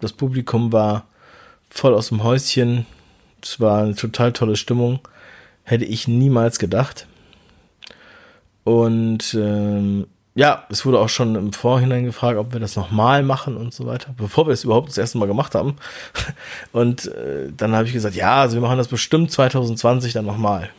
Das 0.00 0.14
Publikum 0.14 0.72
war 0.72 1.04
voll 1.68 1.92
aus 1.92 2.08
dem 2.08 2.24
Häuschen. 2.24 2.86
Es 3.42 3.60
war 3.60 3.82
eine 3.82 3.94
total 3.94 4.32
tolle 4.32 4.56
Stimmung. 4.56 5.00
Hätte 5.70 5.84
ich 5.84 6.08
niemals 6.08 6.58
gedacht. 6.58 7.06
Und 8.64 9.34
ähm, 9.34 10.08
ja, 10.34 10.66
es 10.68 10.84
wurde 10.84 10.98
auch 10.98 11.08
schon 11.08 11.36
im 11.36 11.52
Vorhinein 11.52 12.04
gefragt, 12.04 12.38
ob 12.38 12.52
wir 12.52 12.58
das 12.58 12.74
nochmal 12.74 13.22
machen 13.22 13.56
und 13.56 13.72
so 13.72 13.86
weiter, 13.86 14.12
bevor 14.16 14.48
wir 14.48 14.52
es 14.52 14.64
überhaupt 14.64 14.88
das 14.88 14.98
erste 14.98 15.18
Mal 15.18 15.26
gemacht 15.26 15.54
haben. 15.54 15.76
Und 16.72 17.06
äh, 17.06 17.52
dann 17.56 17.76
habe 17.76 17.86
ich 17.86 17.92
gesagt, 17.92 18.16
ja, 18.16 18.40
also 18.40 18.56
wir 18.56 18.60
machen 18.62 18.78
das 18.78 18.88
bestimmt 18.88 19.30
2020 19.30 20.12
dann 20.12 20.26
nochmal. 20.26 20.70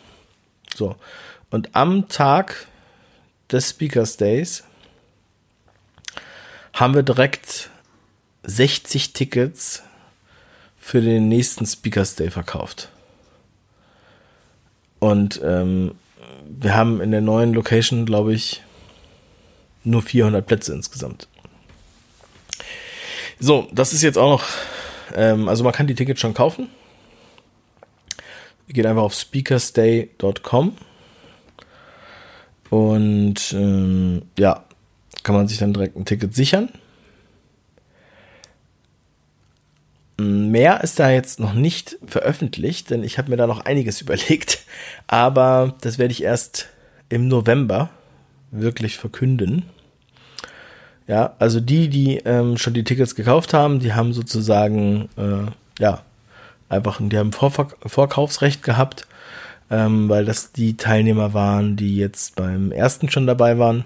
So. 0.75 0.97
Und 1.51 1.73
am 1.73 2.09
Tag 2.09 2.67
des 3.49 3.69
Speakers 3.69 4.17
Days 4.17 4.65
haben 6.73 6.95
wir 6.95 7.03
direkt 7.03 7.69
60 8.43 9.13
Tickets 9.13 9.83
für 10.77 10.99
den 10.99 11.29
nächsten 11.29 11.65
Speakers 11.65 12.15
Day 12.15 12.29
verkauft. 12.29 12.89
Und 15.01 15.41
ähm, 15.43 15.95
wir 16.47 16.75
haben 16.75 17.01
in 17.01 17.09
der 17.09 17.21
neuen 17.21 17.53
Location, 17.53 18.05
glaube 18.05 18.35
ich, 18.35 18.61
nur 19.83 20.03
400 20.03 20.45
Plätze 20.45 20.73
insgesamt. 20.73 21.27
So, 23.39 23.67
das 23.71 23.93
ist 23.93 24.03
jetzt 24.03 24.19
auch 24.19 24.29
noch, 24.29 24.43
ähm, 25.15 25.49
also 25.49 25.63
man 25.63 25.73
kann 25.73 25.87
die 25.87 25.95
Tickets 25.95 26.21
schon 26.21 26.35
kaufen. 26.35 26.69
Geht 28.67 28.85
einfach 28.85 29.01
auf 29.01 29.15
speakersday.com 29.15 30.77
und 32.69 33.53
ähm, 33.53 34.21
ja, 34.37 34.63
kann 35.23 35.33
man 35.33 35.47
sich 35.47 35.57
dann 35.57 35.73
direkt 35.73 35.97
ein 35.97 36.05
Ticket 36.05 36.35
sichern. 36.35 36.69
Mehr 40.17 40.83
ist 40.83 40.99
da 40.99 41.09
jetzt 41.09 41.39
noch 41.39 41.53
nicht 41.53 41.97
veröffentlicht, 42.05 42.89
denn 42.89 43.03
ich 43.03 43.17
habe 43.17 43.31
mir 43.31 43.37
da 43.37 43.47
noch 43.47 43.65
einiges 43.65 44.01
überlegt. 44.01 44.65
Aber 45.07 45.75
das 45.81 45.97
werde 45.97 46.11
ich 46.11 46.23
erst 46.23 46.69
im 47.09 47.27
November 47.27 47.89
wirklich 48.51 48.97
verkünden. 48.97 49.63
Ja, 51.07 51.33
also 51.39 51.59
die, 51.59 51.89
die 51.89 52.17
ähm, 52.19 52.57
schon 52.57 52.73
die 52.73 52.83
Tickets 52.83 53.15
gekauft 53.15 53.53
haben, 53.53 53.79
die 53.79 53.93
haben 53.93 54.13
sozusagen, 54.13 55.09
äh, 55.17 55.51
ja, 55.81 56.03
einfach, 56.69 56.99
die 57.01 57.17
haben 57.17 57.33
Vorver 57.33 57.69
Vorkaufsrecht 57.85 58.63
gehabt, 58.63 59.07
ähm, 59.69 60.07
weil 60.07 60.25
das 60.25 60.51
die 60.51 60.77
Teilnehmer 60.77 61.33
waren, 61.33 61.75
die 61.75 61.97
jetzt 61.97 62.35
beim 62.35 62.71
ersten 62.71 63.09
schon 63.09 63.27
dabei 63.27 63.57
waren. 63.57 63.85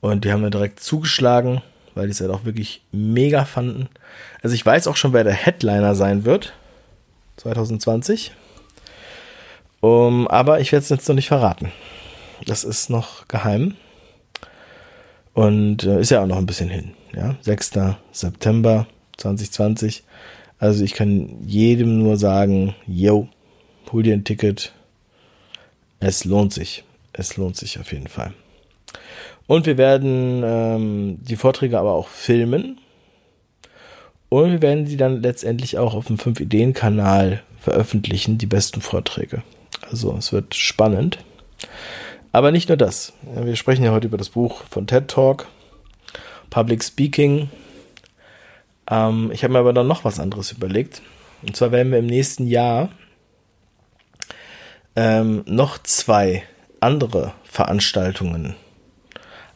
Und 0.00 0.24
die 0.24 0.32
haben 0.32 0.42
dann 0.42 0.52
direkt 0.52 0.80
zugeschlagen, 0.80 1.62
weil 2.00 2.06
die 2.06 2.12
es 2.12 2.20
halt 2.22 2.30
auch 2.30 2.46
wirklich 2.46 2.80
mega 2.92 3.44
fanden. 3.44 3.90
Also 4.40 4.54
ich 4.54 4.64
weiß 4.64 4.86
auch 4.86 4.96
schon, 4.96 5.12
wer 5.12 5.22
der 5.22 5.34
Headliner 5.34 5.94
sein 5.94 6.24
wird. 6.24 6.54
2020. 7.36 8.32
Um, 9.80 10.26
aber 10.26 10.60
ich 10.60 10.72
werde 10.72 10.82
es 10.82 10.88
jetzt 10.88 11.06
noch 11.10 11.14
nicht 11.14 11.28
verraten. 11.28 11.72
Das 12.46 12.64
ist 12.64 12.88
noch 12.88 13.28
geheim. 13.28 13.76
Und 15.34 15.84
äh, 15.84 16.00
ist 16.00 16.10
ja 16.10 16.22
auch 16.22 16.26
noch 16.26 16.38
ein 16.38 16.46
bisschen 16.46 16.70
hin. 16.70 16.92
Ja? 17.14 17.36
6. 17.42 17.72
September 18.12 18.86
2020. 19.18 20.02
Also 20.58 20.82
ich 20.82 20.94
kann 20.94 21.36
jedem 21.44 21.98
nur 21.98 22.16
sagen, 22.16 22.74
yo, 22.86 23.28
hol 23.92 24.02
dir 24.02 24.14
ein 24.14 24.24
Ticket. 24.24 24.72
Es 25.98 26.24
lohnt 26.24 26.54
sich. 26.54 26.82
Es 27.12 27.36
lohnt 27.36 27.58
sich 27.58 27.78
auf 27.78 27.92
jeden 27.92 28.08
Fall. 28.08 28.32
Und 29.50 29.66
wir 29.66 29.78
werden 29.78 30.44
ähm, 30.44 31.18
die 31.22 31.34
Vorträge 31.34 31.76
aber 31.80 31.94
auch 31.94 32.06
filmen. 32.06 32.78
Und 34.28 34.52
wir 34.52 34.62
werden 34.62 34.86
sie 34.86 34.96
dann 34.96 35.24
letztendlich 35.24 35.76
auch 35.76 35.94
auf 35.94 36.06
dem 36.06 36.18
5-Ideen-Kanal 36.18 37.42
veröffentlichen, 37.58 38.38
die 38.38 38.46
besten 38.46 38.80
Vorträge. 38.80 39.42
Also 39.90 40.14
es 40.16 40.32
wird 40.32 40.54
spannend. 40.54 41.18
Aber 42.30 42.52
nicht 42.52 42.68
nur 42.68 42.78
das. 42.78 43.12
Wir 43.22 43.56
sprechen 43.56 43.82
ja 43.82 43.90
heute 43.90 44.06
über 44.06 44.18
das 44.18 44.28
Buch 44.28 44.62
von 44.70 44.86
TED 44.86 45.08
Talk, 45.08 45.48
Public 46.48 46.84
Speaking. 46.84 47.50
Ähm, 48.88 49.32
ich 49.32 49.42
habe 49.42 49.54
mir 49.54 49.58
aber 49.58 49.72
dann 49.72 49.88
noch 49.88 50.04
was 50.04 50.20
anderes 50.20 50.52
überlegt. 50.52 51.02
Und 51.42 51.56
zwar 51.56 51.72
werden 51.72 51.90
wir 51.90 51.98
im 51.98 52.06
nächsten 52.06 52.46
Jahr 52.46 52.90
ähm, 54.94 55.42
noch 55.46 55.78
zwei 55.82 56.44
andere 56.78 57.32
Veranstaltungen 57.42 58.54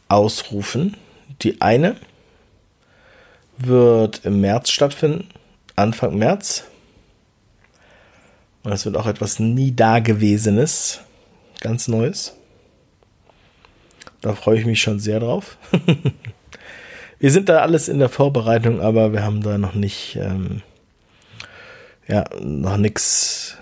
ausrufen. 0.07 0.97
Die 1.41 1.61
eine 1.61 1.95
wird 3.57 4.25
im 4.25 4.41
März 4.41 4.69
stattfinden, 4.69 5.29
Anfang 5.75 6.17
März. 6.17 6.65
Und 8.63 8.71
das 8.71 8.85
wird 8.85 8.97
auch 8.97 9.07
etwas 9.07 9.39
nie 9.39 9.75
Dagewesenes, 9.75 11.01
ganz 11.61 11.87
Neues. 11.87 12.35
Da 14.21 14.33
freue 14.33 14.57
ich 14.57 14.65
mich 14.65 14.81
schon 14.81 14.99
sehr 14.99 15.19
drauf. 15.19 15.57
wir 17.19 17.31
sind 17.31 17.47
da 17.47 17.59
alles 17.59 17.87
in 17.87 17.99
der 17.99 18.09
Vorbereitung, 18.09 18.81
aber 18.81 19.13
wir 19.13 19.23
haben 19.23 19.43
da 19.43 19.59
noch 19.59 19.75
nicht, 19.75 20.15
ähm, 20.15 20.63
ja, 22.07 22.23
noch 22.41 22.77
nichts, 22.77 23.57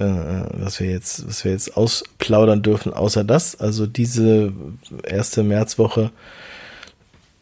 äh, 0.00 0.44
was 0.54 0.80
wir 0.80 0.88
jetzt, 0.88 1.26
was 1.28 1.44
wir 1.44 1.52
jetzt 1.52 1.76
ausplaudern 1.76 2.62
dürfen, 2.62 2.92
außer 2.92 3.22
das. 3.22 3.60
Also 3.60 3.86
diese 3.86 4.52
erste 5.04 5.42
Märzwoche 5.42 6.10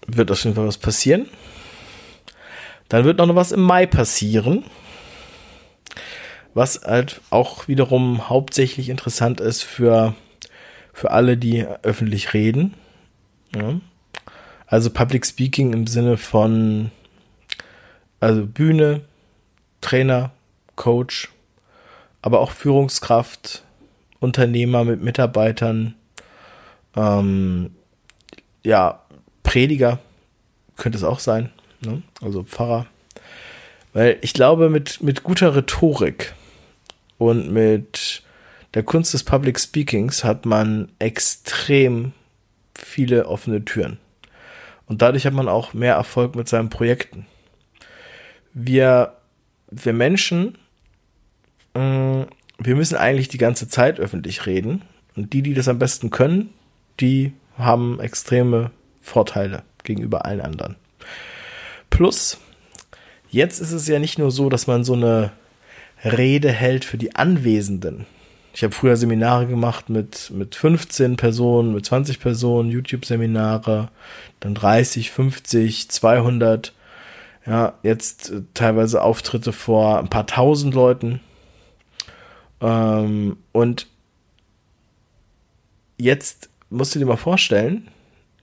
wird 0.07 0.31
auf 0.31 0.43
jeden 0.43 0.57
Fall 0.57 0.67
was 0.67 0.79
passieren. 0.79 1.27
Dann 2.89 3.05
wird 3.05 3.19
noch 3.19 3.35
was 3.35 3.53
im 3.53 3.61
Mai 3.61 3.87
passieren. 3.87 4.65
Was 6.55 6.83
halt 6.83 7.21
auch 7.31 7.69
wiederum 7.69 8.29
hauptsächlich 8.29 8.89
interessant 8.89 9.41
ist 9.41 9.63
für 9.63 10.15
für 10.93 11.13
alle, 11.13 11.37
die 11.37 11.65
öffentlich 11.83 12.35
reden. 12.35 12.75
Ja. 13.55 13.81
Also 14.67 14.91
Public 14.91 15.25
Speaking 15.25 15.73
im 15.73 15.87
Sinne 15.87 16.17
von 16.17 16.91
also 18.21 18.45
Bühne, 18.45 19.03
Trainer, 19.81 20.33
Coach, 20.75 21.31
aber 22.23 22.41
auch 22.41 22.51
Führungskraft, 22.51 23.65
Unternehmer 24.21 24.85
mit 24.85 25.03
Mitarbeitern, 25.03 25.95
ähm, 26.97 27.71
ja, 28.65 29.03
Prediger 29.43 29.99
könnte 30.77 30.99
es 30.99 31.05
auch 31.05 31.21
sein, 31.21 31.51
ne? 31.81 32.03
also 32.21 32.43
Pfarrer. 32.43 32.87
Weil 33.93 34.19
ich 34.21 34.35
glaube, 34.35 34.69
mit, 34.69 35.03
mit 35.03 35.23
guter 35.23 35.55
Rhetorik 35.55 36.35
und 37.17 37.51
mit 37.51 38.23
der 38.75 38.83
Kunst 38.83 39.15
des 39.15 39.25
Public 39.25 39.59
Speakings 39.59 40.25
hat 40.25 40.45
man 40.45 40.93
extrem 40.99 42.13
viele 42.75 43.27
offene 43.27 43.65
Türen. 43.65 43.99
Und 44.87 45.03
dadurch 45.03 45.27
hat 45.27 45.35
man 45.35 45.49
auch 45.49 45.75
mehr 45.75 45.95
Erfolg 45.95 46.35
mit 46.35 46.49
seinen 46.49 46.71
Projekten. 46.71 47.27
Wir, 48.55 49.17
wir 49.71 49.93
Menschen, 49.93 50.57
wir 51.75 52.75
müssen 52.77 52.97
eigentlich 52.97 53.29
die 53.29 53.39
ganze 53.39 53.69
Zeit 53.69 54.01
öffentlich 54.01 54.47
reden. 54.47 54.83
Und 55.17 55.33
die, 55.33 55.43
die 55.43 55.55
das 55.55 55.69
am 55.69 55.79
besten 55.79 56.11
können, 56.11 56.51
die 57.01 57.33
haben 57.57 58.01
extreme 58.01 58.71
Vorteile 59.01 59.63
gegenüber 59.85 60.25
allen 60.25 60.41
anderen. 60.41 60.77
Plus, 61.91 62.39
jetzt 63.31 63.61
ist 63.61 63.73
es 63.73 63.89
ja 63.89 63.99
nicht 63.99 64.19
nur 64.19 64.31
so, 64.31 64.49
dass 64.49 64.67
man 64.67 64.85
so 64.85 64.95
eine 64.95 65.33
Rede 66.05 66.51
hält 66.51 66.85
für 66.85 66.99
die 66.99 67.17
Anwesenden, 67.17 68.07
ich 68.59 68.65
habe 68.65 68.75
früher 68.75 68.97
Seminare 68.97 69.47
gemacht 69.47 69.89
mit, 69.89 70.33
mit 70.35 70.57
15 70.57 71.17
Personen, 71.17 71.75
mit 71.75 71.87
20 71.87 72.19
Personen, 72.19 72.71
YouTube-Seminare, 72.71 73.89
dann 74.41 74.55
30, 74.57 75.13
50, 75.13 75.89
200. 75.89 76.75
Ja, 77.47 77.75
jetzt 77.85 78.31
äh, 78.31 78.43
teilweise 78.55 79.03
Auftritte 79.03 79.53
vor 79.53 80.01
ein 80.01 80.09
paar 80.09 80.27
tausend 80.27 80.75
Leuten. 80.75 81.21
Ähm, 82.61 83.37
und 83.53 83.87
jetzt 85.97 86.51
musst 86.71 86.95
du 86.95 86.99
dir 86.99 87.07
mal 87.07 87.17
vorstellen, 87.17 87.89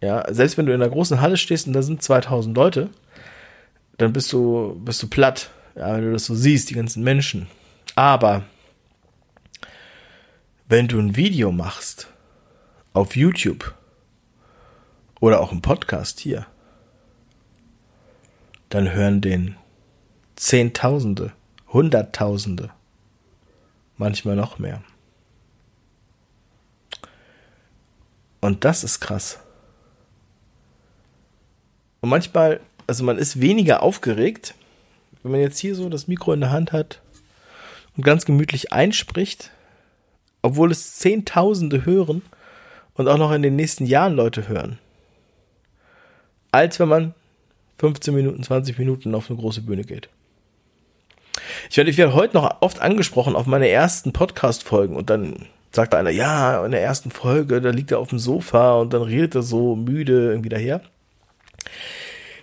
ja, 0.02 0.32
selbst 0.34 0.58
wenn 0.58 0.66
du 0.66 0.74
in 0.74 0.82
einer 0.82 0.92
großen 0.92 1.22
Halle 1.22 1.38
stehst 1.38 1.68
und 1.68 1.74
da 1.74 1.82
sind 1.82 2.02
2000 2.02 2.56
Leute, 2.56 2.90
dann 3.98 4.14
bist 4.14 4.32
du, 4.34 4.80
bist 4.84 5.02
du 5.02 5.08
platt, 5.08 5.50
ja, 5.76 5.96
wenn 5.96 6.06
du 6.06 6.12
das 6.14 6.26
so 6.26 6.36
siehst, 6.36 6.70
die 6.70 6.76
ganzen 6.76 7.04
Menschen. 7.04 7.48
Aber 7.96 8.44
wenn 10.68 10.88
du 10.88 11.00
ein 11.00 11.16
Video 11.16 11.52
machst 11.52 12.08
auf 12.94 13.16
YouTube 13.16 13.74
oder 15.20 15.40
auch 15.40 15.52
im 15.52 15.62
Podcast 15.62 16.20
hier, 16.20 16.46
dann 18.70 18.92
hören 18.92 19.22
den 19.22 19.56
Zehntausende, 20.36 21.32
Hunderttausende, 21.72 22.72
manchmal 23.98 24.36
noch 24.36 24.60
mehr. 24.60 24.82
Und 28.42 28.64
das 28.64 28.84
ist 28.84 29.00
krass. 29.00 29.40
Und 32.02 32.10
manchmal, 32.10 32.60
also 32.86 33.04
man 33.04 33.18
ist 33.18 33.42
weniger 33.42 33.82
aufgeregt, 33.82 34.54
wenn 35.24 35.32
man 35.32 35.42
jetzt 35.42 35.58
hier 35.58 35.74
so 35.74 35.90
das 35.90 36.08
Mikro 36.08 36.34
in 36.34 36.42
der 36.42 36.52
Hand 36.52 36.72
hat 36.72 37.02
und 37.98 38.06
ganz 38.06 38.26
gemütlich 38.26 38.72
einspricht, 38.72 39.50
obwohl 40.44 40.72
es 40.72 40.98
Zehntausende 40.98 41.86
hören 41.86 42.22
und 42.94 43.08
auch 43.08 43.18
noch 43.18 43.32
in 43.32 43.42
den 43.42 43.56
nächsten 43.56 43.88
Jahren 43.88 44.14
Leute 44.14 44.48
hören, 44.48 44.78
als 46.52 46.80
wenn 46.80 46.90
man 46.90 47.16
15 47.80 48.14
Minuten, 48.14 48.44
20 48.44 48.78
Minuten 48.78 49.16
auf 49.16 49.30
eine 49.32 49.40
große 49.40 49.62
Bühne 49.62 49.84
geht. 49.84 50.10
Ich 51.70 51.78
werde, 51.78 51.90
ich 51.90 51.98
werde 51.98 52.14
heute 52.14 52.36
noch 52.36 52.62
oft 52.62 52.82
angesprochen 52.82 53.36
auf 53.36 53.46
meine 53.46 53.70
ersten 53.70 54.14
Podcast-Folgen 54.14 54.96
und 54.96 55.10
dann 55.10 55.48
sagt 55.72 55.94
einer, 55.94 56.10
ja, 56.10 56.64
in 56.66 56.72
der 56.72 56.82
ersten 56.82 57.12
Folge, 57.12 57.62
da 57.62 57.70
liegt 57.70 57.92
er 57.92 58.00
auf 58.00 58.10
dem 58.10 58.20
Sofa 58.20 58.76
und 58.76 58.94
dann 58.94 59.02
redet 59.02 59.36
er 59.36 59.44
so 59.44 59.76
müde 59.76 60.30
irgendwie 60.30 60.50
daher. 60.50 60.82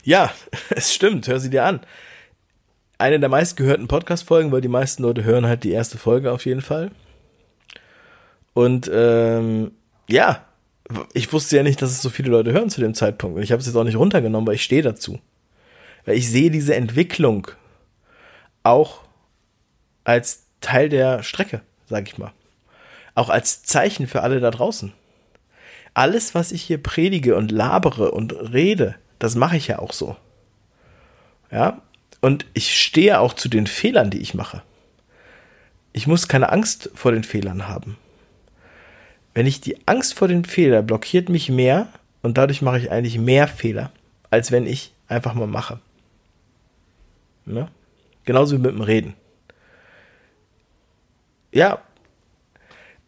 Ja, 0.05 0.33
es 0.71 0.93
stimmt, 0.93 1.29
hör 1.29 1.41
sie 1.41 1.50
dir 1.50 1.64
an. 1.64 1.81
Eine 2.99 3.19
der 3.19 3.29
meistgehörten 3.29 3.88
Podcast-Folgen, 3.88 4.52
weil 4.52 4.61
die 4.61 4.69
meisten 4.69 5.02
Leute 5.02 5.25
hören 5.25 5.47
halt 5.47 5.64
die 5.64 5.73
erste 5.73 5.99
Folge 5.99 6.31
auf 6.31 6.45
jeden 6.45 6.61
Fall. 6.61 6.91
Und 8.55 8.91
ähm, 8.93 9.73
ja, 10.09 10.45
ich 11.14 11.33
wusste 11.33 11.57
ja 11.57 11.62
nicht, 11.62 11.81
dass 11.81 11.91
es 11.91 12.02
so 12.02 12.11
viele 12.11 12.31
Leute 12.31 12.52
hören 12.52 12.71
zu 12.71 12.81
dem 12.81 12.95
Zeitpunkt. 12.95 13.37
Und 13.37 13.43
ich 13.43 13.50
habe 13.50 13.61
es 13.61 13.67
jetzt 13.67 13.76
auch 13.76 13.85
nicht 13.85 13.97
runtergenommen, 13.97 14.47
weil 14.47 14.57
ich 14.57 14.62
stehe 14.62 14.83
dazu. 14.83 15.19
Weil 16.05 16.17
ich 16.17 16.29
sehe 16.29 16.50
diese 16.50 16.75
Entwicklung 16.75 17.49
auch 18.62 19.01
als 20.04 20.44
Teil 20.61 20.88
der 20.88 21.23
Strecke, 21.23 21.61
sag 21.88 22.09
ich 22.09 22.18
mal. 22.18 22.32
Auch 23.14 23.28
als 23.28 23.62
Zeichen 23.62 24.06
für 24.06 24.23
alle 24.23 24.40
da 24.40 24.50
draußen. 24.50 24.92
Alles, 25.94 26.35
was 26.35 26.52
ich 26.52 26.62
hier 26.62 26.82
predige 26.82 27.37
und 27.37 27.52
labere 27.52 28.12
und 28.12 28.32
rede, 28.32 28.94
das 29.18 29.35
mache 29.35 29.56
ich 29.56 29.68
ja 29.68 29.78
auch 29.78 29.92
so. 29.92 30.16
Ja, 31.50 31.82
und 32.21 32.47
ich 32.54 32.80
stehe 32.80 33.21
auch 33.21 33.35
zu 33.35 33.49
den 33.49 33.66
Fehlern, 33.66 34.11
die 34.11 34.21
ich 34.21 34.32
mache. 34.32 34.62
Ich 35.92 36.06
muss 36.06 36.28
keine 36.28 36.50
Angst 36.50 36.90
vor 36.94 37.12
den 37.12 37.25
Fehlern 37.25 37.68
haben. 37.68 37.99
Wenn 39.35 39.47
ich 39.47 39.61
die 39.61 39.87
Angst 39.87 40.14
vor 40.14 40.28
den 40.28 40.44
Fehlern 40.44 40.87
blockiert 40.87 41.28
mich 41.28 41.50
mehr 41.50 41.88
und 42.23 42.38
dadurch 42.38 42.62
mache 42.62 42.78
ich 42.78 42.90
eigentlich 42.90 43.18
mehr 43.18 43.49
Fehler, 43.49 43.90
als 44.30 44.52
wenn 44.52 44.66
ich 44.66 44.92
einfach 45.09 45.35
mal 45.35 45.47
mache. 45.47 45.80
Ja? 47.47 47.68
Genauso 48.25 48.56
wie 48.56 48.62
mit 48.62 48.73
dem 48.73 48.80
Reden. 48.80 49.14
Ja, 51.52 51.82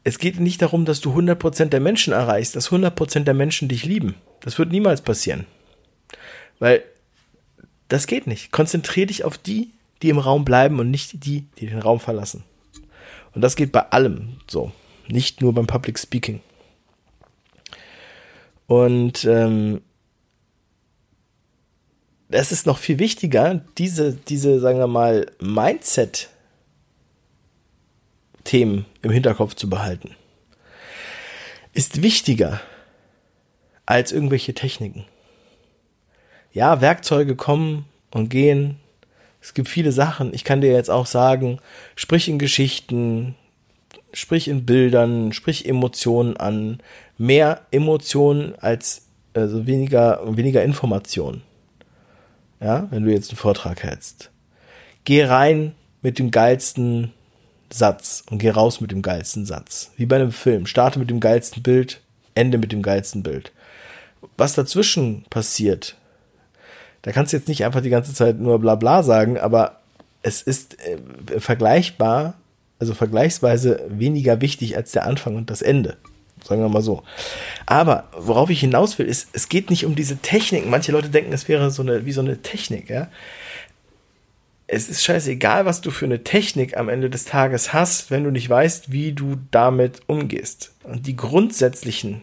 es 0.05 0.19
geht 0.19 0.39
nicht 0.39 0.61
darum, 0.61 0.85
dass 0.85 1.01
du 1.01 1.19
100% 1.19 1.67
der 1.67 1.81
Menschen 1.81 2.13
erreichst, 2.13 2.55
dass 2.55 2.71
100% 2.71 3.21
der 3.21 3.35
Menschen 3.35 3.69
dich 3.69 3.85
lieben. 3.85 4.17
Das 4.41 4.59
wird 4.59 4.71
niemals 4.71 5.01
passieren. 5.01 5.47
Weil 6.59 6.85
das 7.89 8.07
geht 8.07 8.27
nicht. 8.27 8.53
Konzentrier 8.53 9.07
dich 9.07 9.25
auf 9.25 9.39
die, 9.39 9.71
die 10.03 10.11
im 10.11 10.19
Raum 10.19 10.45
bleiben 10.45 10.79
und 10.79 10.91
nicht 10.91 11.25
die, 11.25 11.47
die 11.59 11.67
den 11.67 11.79
Raum 11.79 12.01
verlassen. 12.01 12.45
Und 13.35 13.41
das 13.41 13.57
geht 13.57 13.73
bei 13.73 13.91
allem 13.91 14.37
so. 14.49 14.73
Nicht 15.09 15.41
nur 15.41 15.55
beim 15.55 15.67
Public 15.67 15.99
Speaking. 15.99 16.41
Und 18.67 19.25
ähm, 19.25 19.81
es 22.29 22.53
ist 22.53 22.67
noch 22.67 22.79
viel 22.79 22.99
wichtiger, 22.99 23.63
diese, 23.79 24.15
diese, 24.15 24.61
sagen 24.61 24.79
wir 24.79 24.87
mal, 24.87 25.31
Mindset-Themen 28.45 28.87
im 29.03 29.11
Hinterkopf 29.11 29.55
zu 29.55 29.69
behalten. 29.69 30.15
Ist 31.73 32.03
wichtiger 32.03 32.61
als 33.87 34.13
irgendwelche 34.13 34.55
Techniken 34.55 35.05
ja, 36.53 36.81
Werkzeuge 36.81 37.35
kommen 37.35 37.85
und 38.13 38.29
gehen. 38.29 38.79
Es 39.43 39.55
gibt 39.55 39.69
viele 39.69 39.91
Sachen. 39.91 40.33
Ich 40.33 40.45
kann 40.45 40.61
dir 40.61 40.73
jetzt 40.73 40.89
auch 40.89 41.07
sagen, 41.07 41.59
sprich 41.97 42.29
in 42.29 42.39
Geschichten, 42.39 43.35
sprich 44.13 44.47
in 44.47 44.65
Bildern, 44.65 45.33
sprich 45.33 45.69
Emotionen 45.69 46.37
an. 46.37 46.81
Mehr 47.19 47.67
Emotionen 47.73 48.55
als 48.61 49.09
also 49.35 49.67
weniger, 49.67 50.21
weniger 50.37 50.63
Informationen. 50.63 51.43
Ja, 52.61 52.87
wenn 52.91 53.05
du 53.05 53.11
jetzt 53.11 53.31
einen 53.31 53.37
Vortrag 53.37 53.83
hältst. 53.83 54.31
Geh 55.03 55.25
rein 55.25 55.75
mit 56.03 56.21
dem 56.21 56.31
geilsten 56.31 57.13
Satz 57.75 58.23
und 58.31 58.39
geh 58.39 58.51
raus 58.51 58.81
mit 58.81 58.91
dem 58.91 59.03
geilsten 59.03 59.47
Satz. 59.47 59.91
Wie 59.97 60.07
bei 60.07 60.17
einem 60.17 60.33
Film. 60.33 60.67
Starte 60.67 60.99
mit 60.99 61.11
dem 61.11 61.21
geilsten 61.21 61.63
Bild, 61.63 62.01
ende 62.35 62.59
mit 62.59 62.73
dem 62.73 62.83
geilsten 62.83 63.23
Bild. 63.23 63.53
Was 64.37 64.55
dazwischen 64.55 65.25
passiert, 65.31 65.97
da 67.03 67.13
kannst 67.13 67.33
du 67.33 67.37
jetzt 67.37 67.49
nicht 67.49 67.65
einfach 67.65 67.83
die 67.83 67.91
ganze 67.91 68.15
Zeit 68.15 68.39
nur 68.39 68.59
bla 68.59 68.77
bla 68.77 69.03
sagen, 69.03 69.39
aber 69.39 69.81
es 70.23 70.41
ist 70.41 70.79
äh, 70.81 71.41
vergleichbar, 71.41 72.35
also 72.79 72.95
vergleichsweise 72.95 73.85
weniger 73.89 74.41
wichtig 74.41 74.77
als 74.77 74.93
der 74.93 75.05
Anfang 75.05 75.37
und 75.37 75.51
das 75.51 75.61
Ende. 75.61 75.97
Sagen 76.43 76.63
wir 76.63 76.69
mal 76.69 76.83
so. 76.83 77.03
Aber 77.67 78.05
worauf 78.17 78.51
ich 78.51 78.61
hinaus 78.61 78.99
will, 78.99 79.07
ist, 79.07 79.29
es 79.33 79.49
geht 79.49 79.71
nicht 79.71 79.87
um 79.87 79.95
diese 79.95 80.19
Technik. 80.19 80.69
Manche 80.69 80.93
Leute 80.93 81.09
denken, 81.09 81.33
es 81.33 81.49
wäre 81.49 81.71
so 81.71 81.83
eine, 81.83 82.05
wie 82.05 82.13
so 82.13 82.21
eine 82.21 82.43
Technik, 82.43 82.91
ja. 82.91 83.09
Es 84.67 84.89
ist 84.89 85.05
scheißegal, 85.05 85.67
was 85.67 85.83
du 85.83 85.91
für 85.91 86.07
eine 86.07 86.25
Technik 86.25 86.77
am 86.77 86.89
Ende 86.89 87.11
des 87.11 87.25
Tages 87.27 87.73
hast, 87.73 88.11
wenn 88.11 88.25
du 88.25 88.31
nicht 88.31 88.49
weißt, 88.49 88.91
wie 88.91 89.13
du 89.13 89.37
damit 89.51 90.01
umgehst. 90.07 90.73
Und 90.85 91.07
die 91.07 91.17
grundsätzlichen 91.17 92.23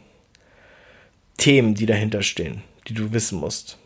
Themen, 1.38 1.75
die 1.75 1.86
dahinter 1.86 2.23
stehen, 2.23 2.63
die 2.88 2.93
du 2.93 3.13
wissen 3.13 3.39
musst. 3.39 3.77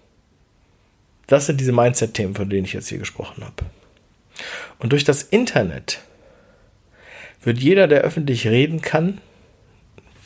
Das 1.28 1.48
sind 1.48 1.60
diese 1.60 1.72
Mindset-Themen, 1.72 2.36
von 2.36 2.50
denen 2.50 2.66
ich 2.66 2.74
jetzt 2.74 2.90
hier 2.90 3.00
gesprochen 3.00 3.44
habe. 3.44 3.66
Und 4.80 4.92
durch 4.92 5.04
das 5.04 5.24
Internet 5.24 6.02
wird 7.44 7.60
jeder, 7.60 7.88
der 7.88 8.02
öffentlich 8.02 8.48
reden 8.48 8.82
kann, 8.82 9.20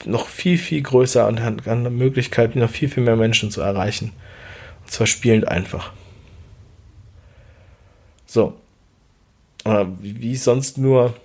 noch 0.06 0.28
viel, 0.28 0.58
viel 0.58 0.82
größer 0.82 1.28
und 1.28 1.42
hat 1.42 1.68
eine 1.68 1.90
Möglichkeit, 1.90 2.56
noch 2.56 2.70
viel, 2.70 2.90
viel 2.90 3.04
mehr 3.04 3.16
Menschen 3.16 3.52
zu 3.52 3.62
erreichen. 3.62 4.14
Und 4.82 4.92
zwar 4.92 5.08
spielend 5.08 5.48
einfach. 5.48 5.94
So. 8.30 8.62
Wie 9.64 10.34
ich 10.34 10.44
sonst 10.44 10.78
nur 10.78 11.16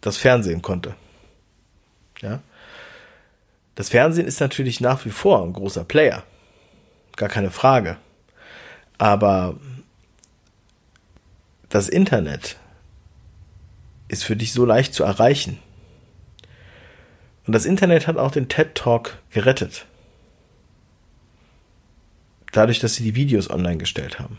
das 0.00 0.16
Fernsehen 0.16 0.62
konnte. 0.62 0.94
Ja. 2.22 2.40
Das 3.74 3.90
Fernsehen 3.90 4.26
ist 4.26 4.40
natürlich 4.40 4.80
nach 4.80 5.04
wie 5.04 5.10
vor 5.10 5.44
ein 5.44 5.52
großer 5.52 5.84
Player 5.84 6.24
gar 7.16 7.28
keine 7.28 7.50
Frage. 7.50 7.98
Aber 8.96 9.56
das 11.68 11.88
Internet 11.88 12.56
ist 14.08 14.24
für 14.24 14.34
dich 14.34 14.54
so 14.54 14.64
leicht 14.64 14.94
zu 14.94 15.04
erreichen. 15.04 15.58
Und 17.46 17.52
das 17.52 17.66
Internet 17.66 18.06
hat 18.06 18.16
auch 18.16 18.30
den 18.30 18.48
TED 18.48 18.74
Talk 18.74 19.18
gerettet. 19.30 19.84
Dadurch, 22.52 22.80
dass 22.80 22.94
sie 22.94 23.04
die 23.04 23.14
Videos 23.14 23.50
online 23.50 23.76
gestellt 23.76 24.18
haben. 24.18 24.38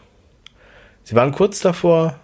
Sie 1.10 1.16
waren 1.16 1.32
kurz 1.32 1.60
davor, 1.60 2.20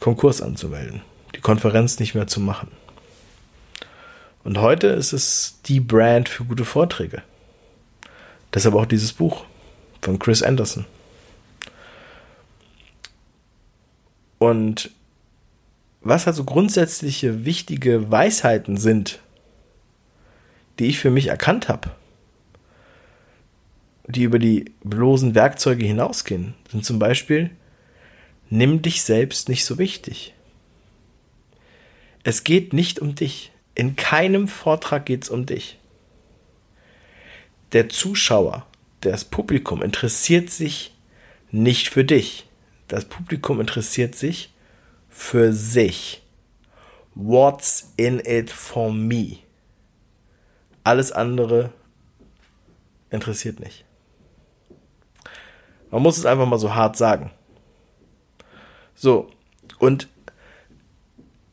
Konkurs 0.00 0.42
anzumelden, 0.42 1.02
die 1.36 1.40
Konferenz 1.40 2.00
nicht 2.00 2.16
mehr 2.16 2.26
zu 2.26 2.40
machen. 2.40 2.66
Und 4.42 4.58
heute 4.58 4.88
ist 4.88 5.12
es 5.12 5.60
die 5.66 5.78
Brand 5.78 6.28
für 6.28 6.44
gute 6.44 6.64
Vorträge. 6.64 7.22
Deshalb 8.52 8.74
auch 8.74 8.86
dieses 8.86 9.12
Buch 9.12 9.44
von 10.02 10.18
Chris 10.18 10.42
Anderson. 10.42 10.84
Und 14.40 14.90
was 16.00 16.26
also 16.26 16.42
grundsätzliche 16.42 17.44
wichtige 17.44 18.10
Weisheiten 18.10 18.76
sind, 18.76 19.20
die 20.80 20.86
ich 20.86 20.98
für 20.98 21.10
mich 21.12 21.28
erkannt 21.28 21.68
habe, 21.68 21.92
die 24.10 24.24
über 24.24 24.38
die 24.38 24.72
bloßen 24.82 25.34
Werkzeuge 25.34 25.84
hinausgehen, 25.84 26.54
sind 26.70 26.84
zum 26.84 26.98
Beispiel, 26.98 27.50
nimm 28.48 28.82
dich 28.82 29.02
selbst 29.02 29.48
nicht 29.48 29.64
so 29.64 29.78
wichtig. 29.78 30.34
Es 32.22 32.44
geht 32.44 32.72
nicht 32.72 32.98
um 33.00 33.14
dich. 33.14 33.52
In 33.74 33.96
keinem 33.96 34.48
Vortrag 34.48 35.06
geht 35.06 35.24
es 35.24 35.30
um 35.30 35.46
dich 35.46 35.78
der 37.72 37.88
Zuschauer, 37.88 38.66
das 39.00 39.24
Publikum 39.24 39.82
interessiert 39.82 40.50
sich 40.50 40.94
nicht 41.50 41.88
für 41.88 42.04
dich. 42.04 42.48
Das 42.88 43.04
Publikum 43.04 43.60
interessiert 43.60 44.14
sich 44.14 44.52
für 45.08 45.52
sich. 45.52 46.22
What's 47.14 47.92
in 47.96 48.20
it 48.20 48.50
for 48.50 48.92
me? 48.92 49.38
Alles 50.84 51.12
andere 51.12 51.72
interessiert 53.10 53.60
nicht. 53.60 53.84
Man 55.90 56.02
muss 56.02 56.18
es 56.18 56.26
einfach 56.26 56.46
mal 56.46 56.58
so 56.58 56.74
hart 56.74 56.96
sagen. 56.96 57.30
So, 58.94 59.30
und 59.78 60.08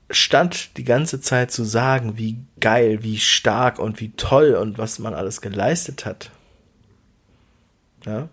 statt 0.10 0.70
die 0.78 0.84
ganze 0.84 1.22
Zeit 1.22 1.52
zu 1.52 1.64
sagen, 1.64 2.18
wie 2.18 2.38
geil, 2.60 3.04
wie 3.04 3.20
stark 3.20 3.80
und 3.80 4.00
wie 4.00 4.12
toll 4.12 4.56
und 4.56 4.78
was 4.78 5.00
man 5.00 5.14
alles 5.14 5.42
geleistet 5.42 6.06
hat, 6.06 6.32
ja, 8.06 8.30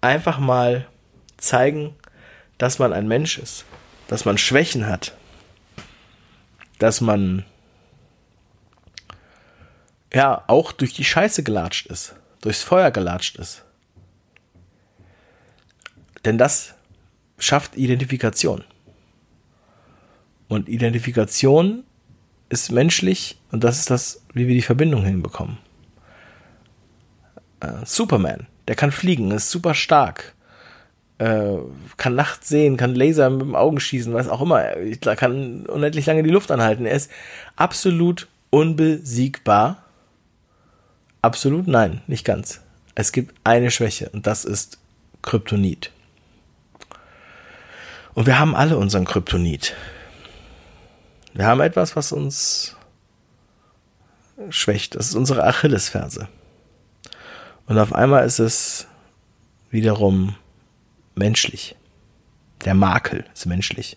einfach 0.00 0.38
mal 0.38 0.86
zeigen, 1.36 1.94
dass 2.56 2.78
man 2.78 2.92
ein 2.92 3.08
Mensch 3.08 3.38
ist, 3.38 3.64
dass 4.08 4.24
man 4.24 4.38
Schwächen 4.38 4.86
hat, 4.86 5.16
dass 6.78 7.00
man 7.00 7.44
ja 10.12 10.44
auch 10.46 10.72
durch 10.72 10.94
die 10.94 11.04
Scheiße 11.04 11.42
gelatscht 11.42 11.86
ist, 11.86 12.14
durchs 12.40 12.62
Feuer 12.62 12.90
gelatscht 12.90 13.36
ist. 13.36 13.64
Denn 16.28 16.36
das 16.36 16.74
schafft 17.38 17.78
Identifikation. 17.78 18.62
Und 20.46 20.68
Identifikation 20.68 21.84
ist 22.50 22.70
menschlich 22.70 23.38
und 23.50 23.64
das 23.64 23.78
ist 23.78 23.88
das, 23.88 24.20
wie 24.34 24.46
wir 24.46 24.54
die 24.54 24.60
Verbindung 24.60 25.06
hinbekommen. 25.06 25.56
Äh, 27.60 27.72
Superman, 27.86 28.46
der 28.68 28.76
kann 28.76 28.92
fliegen, 28.92 29.30
ist 29.30 29.50
super 29.50 29.72
stark, 29.72 30.34
äh, 31.16 31.56
kann 31.96 32.14
nachts 32.14 32.50
sehen, 32.50 32.76
kann 32.76 32.94
Laser 32.94 33.30
mit 33.30 33.40
dem 33.40 33.54
Augen 33.54 33.80
schießen, 33.80 34.12
was 34.12 34.28
auch 34.28 34.42
immer, 34.42 34.60
er 34.60 35.16
kann 35.16 35.64
unendlich 35.64 36.04
lange 36.04 36.24
die 36.24 36.28
Luft 36.28 36.50
anhalten. 36.50 36.84
Er 36.84 36.94
ist 36.94 37.10
absolut 37.56 38.28
unbesiegbar. 38.50 39.82
Absolut 41.22 41.68
nein, 41.68 42.02
nicht 42.06 42.26
ganz. 42.26 42.60
Es 42.94 43.12
gibt 43.12 43.34
eine 43.44 43.70
Schwäche 43.70 44.10
und 44.10 44.26
das 44.26 44.44
ist 44.44 44.76
Kryptonit. 45.22 45.90
Und 48.18 48.26
wir 48.26 48.40
haben 48.40 48.56
alle 48.56 48.76
unseren 48.76 49.04
Kryptonit. 49.04 49.76
Wir 51.34 51.46
haben 51.46 51.60
etwas, 51.60 51.94
was 51.94 52.10
uns 52.10 52.74
schwächt. 54.50 54.96
Das 54.96 55.06
ist 55.06 55.14
unsere 55.14 55.44
Achillesferse. 55.44 56.26
Und 57.66 57.78
auf 57.78 57.92
einmal 57.92 58.26
ist 58.26 58.40
es 58.40 58.88
wiederum 59.70 60.34
menschlich. 61.14 61.76
Der 62.64 62.74
Makel 62.74 63.24
ist 63.32 63.46
menschlich. 63.46 63.96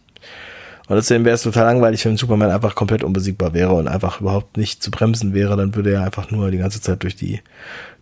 Und 0.87 0.97
deswegen 0.97 1.25
wäre 1.25 1.33
es 1.33 1.41
total 1.41 1.65
langweilig, 1.65 2.05
wenn 2.05 2.15
Superman 2.15 2.51
einfach 2.51 2.75
komplett 2.75 3.03
unbesiegbar 3.03 3.55
wäre 3.55 3.73
und 3.73 3.87
einfach 3.87 4.21
überhaupt 4.21 4.55
nicht 4.55 4.83
zu 4.83 4.91
bremsen 4.91 5.33
wäre. 5.33 5.57
Dann 5.57 5.73
würde 5.73 5.93
er 5.93 6.03
einfach 6.03 6.29
nur 6.29 6.51
die 6.51 6.59
ganze 6.59 6.79
Zeit 6.79 7.01
durch 7.01 7.15
die, 7.15 7.41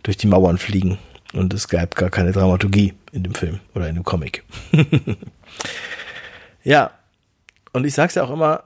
durch 0.02 0.18
die 0.18 0.26
Mauern 0.26 0.58
fliegen. 0.58 0.98
Und 1.32 1.54
es 1.54 1.66
gab 1.68 1.94
gar 1.94 2.10
keine 2.10 2.32
Dramaturgie 2.32 2.92
in 3.10 3.22
dem 3.22 3.34
Film 3.34 3.60
oder 3.74 3.88
in 3.88 3.94
dem 3.94 4.04
Comic. 4.04 4.44
Ja, 6.62 6.92
und 7.72 7.84
ich 7.84 7.94
sag's 7.94 8.14
ja 8.14 8.24
auch 8.24 8.30
immer, 8.30 8.64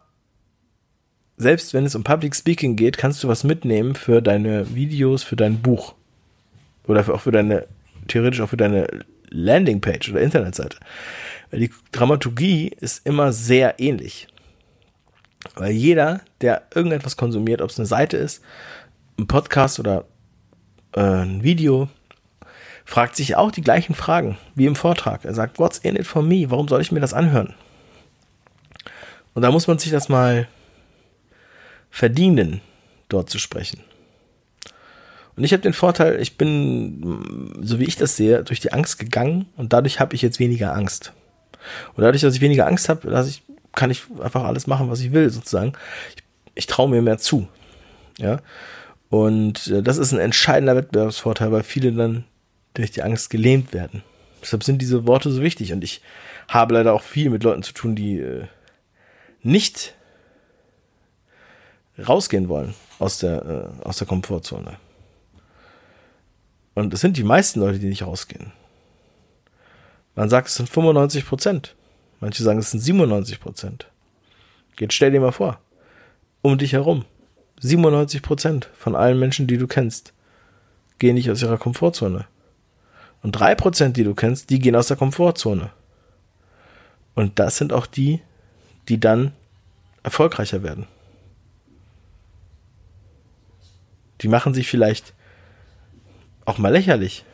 selbst 1.37 1.75
wenn 1.75 1.85
es 1.85 1.95
um 1.95 2.05
Public 2.05 2.35
Speaking 2.35 2.77
geht, 2.77 2.97
kannst 2.97 3.23
du 3.23 3.29
was 3.29 3.45
mitnehmen 3.45 3.95
für 3.95 4.23
deine 4.23 4.75
Videos, 4.75 5.23
für 5.23 5.37
dein 5.37 5.61
Buch. 5.61 5.95
Oder 6.87 7.09
auch 7.13 7.21
für 7.21 7.33
deine, 7.33 7.67
theoretisch 8.09 8.41
auch 8.41 8.49
für 8.49 8.57
deine 8.57 8.87
Landingpage 9.31 10.11
oder 10.11 10.21
Internetseite. 10.21 10.79
Weil 11.51 11.61
die 11.61 11.71
Dramaturgie 11.93 12.69
ist 12.69 13.07
immer 13.07 13.33
sehr 13.33 13.81
ähnlich. 13.81 14.29
Weil 15.57 15.73
jeder, 15.73 16.21
der 16.41 16.63
irgendetwas 16.75 17.17
konsumiert, 17.17 17.61
ob 17.61 17.71
es 17.71 17.79
eine 17.79 17.87
Seite 17.87 18.17
ist, 18.17 18.43
ein 19.19 19.27
Podcast 19.27 19.79
oder 19.79 20.05
äh, 20.93 21.01
ein 21.01 21.43
Video, 21.43 21.89
fragt 22.85 23.17
sich 23.17 23.37
auch 23.37 23.51
die 23.51 23.63
gleichen 23.63 23.95
Fragen 23.95 24.39
wie 24.55 24.67
im 24.67 24.77
Vortrag. 24.77 25.25
Er 25.25 25.35
sagt, 25.35 25.59
what's 25.59 25.79
in 25.79 25.97
it 25.97 26.07
for 26.07 26.23
me? 26.23 26.51
Warum 26.51 26.69
soll 26.69 26.81
ich 26.81 26.93
mir 26.93 27.01
das 27.01 27.15
anhören? 27.15 27.55
Und 29.35 29.43
da 29.43 29.51
muss 29.51 29.67
man 29.67 29.79
sich 29.79 29.91
das 29.91 30.09
mal 30.09 30.49
verdienen, 31.91 32.61
dort 33.09 33.31
zu 33.31 33.39
sprechen. 33.39 33.81
Und 35.37 35.43
ich 35.43 35.53
habe 35.53 35.63
den 35.63 35.73
Vorteil, 35.73 36.21
ich 36.21 36.37
bin, 36.37 37.53
so 37.61 37.81
wie 37.81 37.85
ich 37.85 37.97
das 37.97 38.17
sehe, 38.17 38.45
durch 38.45 38.61
die 38.61 38.73
Angst 38.73 38.99
gegangen 38.99 39.47
und 39.57 39.73
dadurch 39.73 39.99
habe 39.99 40.15
ich 40.15 40.23
jetzt 40.23 40.39
weniger 40.39 40.75
Angst. 40.75 41.13
Und 41.95 42.03
dadurch, 42.03 42.23
dass 42.23 42.35
ich 42.35 42.41
weniger 42.41 42.67
Angst 42.67 42.89
habe, 42.89 43.11
kann 43.75 43.91
ich 43.91 44.05
einfach 44.21 44.45
alles 44.45 44.67
machen, 44.67 44.91
was 44.91 45.01
ich 45.01 45.13
will, 45.13 45.31
sozusagen. 45.31 45.73
Ich, 46.15 46.23
ich 46.55 46.67
traue 46.67 46.89
mir 46.89 47.03
mehr 47.03 47.19
zu. 47.19 47.49
Ja. 48.19 48.41
Und 49.09 49.69
äh, 49.69 49.83
das 49.83 49.99
ist 49.99 50.13
ein 50.13 50.19
entscheidender 50.19 50.77
Wettbewerbsvorteil, 50.77 51.51
weil 51.51 51.63
viele 51.63 51.93
dann 51.93 52.25
durch 52.75 52.91
die 52.91 53.03
Angst 53.03 53.31
gelähmt 53.31 53.73
werden. 53.73 54.03
Deshalb 54.43 54.63
sind 54.63 54.83
diese 54.83 55.07
Worte 55.07 55.31
so 55.31 55.43
wichtig. 55.43 55.73
Und 55.73 55.83
ich 55.83 56.03
habe 56.49 56.75
leider 56.75 56.93
auch 56.93 57.03
viel 57.03 57.31
mit 57.31 57.43
Leuten 57.43 57.63
zu 57.63 57.73
tun, 57.73 57.97
die 57.97 58.19
äh, 58.19 58.45
nicht 59.45 59.95
rausgehen 61.99 62.49
wollen 62.49 62.75
aus 62.99 63.19
der, 63.19 63.45
äh, 63.83 63.85
aus 63.85 63.99
der 63.99 64.07
Komfortzone. 64.07 64.79
Und 66.75 66.93
es 66.93 67.01
sind 67.01 67.17
die 67.17 67.25
meisten 67.25 67.61
Leute, 67.61 67.79
die 67.79 67.87
nicht 67.87 68.03
rausgehen. 68.03 68.53
Man 70.17 70.29
sagt, 70.29 70.49
es 70.49 70.57
sind 70.57 70.69
95 70.69 71.27
Prozent. 71.27 71.75
Manche 72.21 72.43
sagen, 72.43 72.59
es 72.59 72.71
sind 72.71 72.81
97 72.81 73.41
Prozent. 73.41 73.87
Jetzt 74.79 74.95
stell 74.95 75.13
dir 75.13 75.21
mal 75.21 75.33
vor, 75.33 75.61
um 76.43 76.59
dich 76.59 76.73
herum, 76.73 77.05
97 77.61 78.23
Prozent 78.23 78.69
von 78.77 78.97
allen 78.97 79.19
Menschen, 79.19 79.47
die 79.47 79.59
du 79.59 79.67
kennst, 79.67 80.13
gehen 80.99 81.15
nicht 81.15 81.31
aus 81.31 81.43
ihrer 81.43 81.59
Komfortzone. 81.59 82.27
Und 83.23 83.33
drei 83.33 83.55
Prozent, 83.55 83.97
die 83.97 84.05
du 84.05 84.15
kennst, 84.15 84.51
die 84.51 84.59
gehen 84.59 84.77
aus 84.77 84.89
der 84.89 84.97
Komfortzone. 84.97 85.71
Und 87.15 87.39
das 87.39 87.57
sind 87.57 87.73
auch 87.73 87.87
die, 87.87 88.21
die 88.89 89.01
dann 89.01 89.33
erfolgreicher 90.03 90.63
werden. 90.63 90.87
Die 94.21 94.29
machen 94.29 94.55
sich 94.55 94.69
vielleicht 94.69 95.15
auch 96.45 96.59
mal 96.59 96.73
lächerlich, 96.73 97.25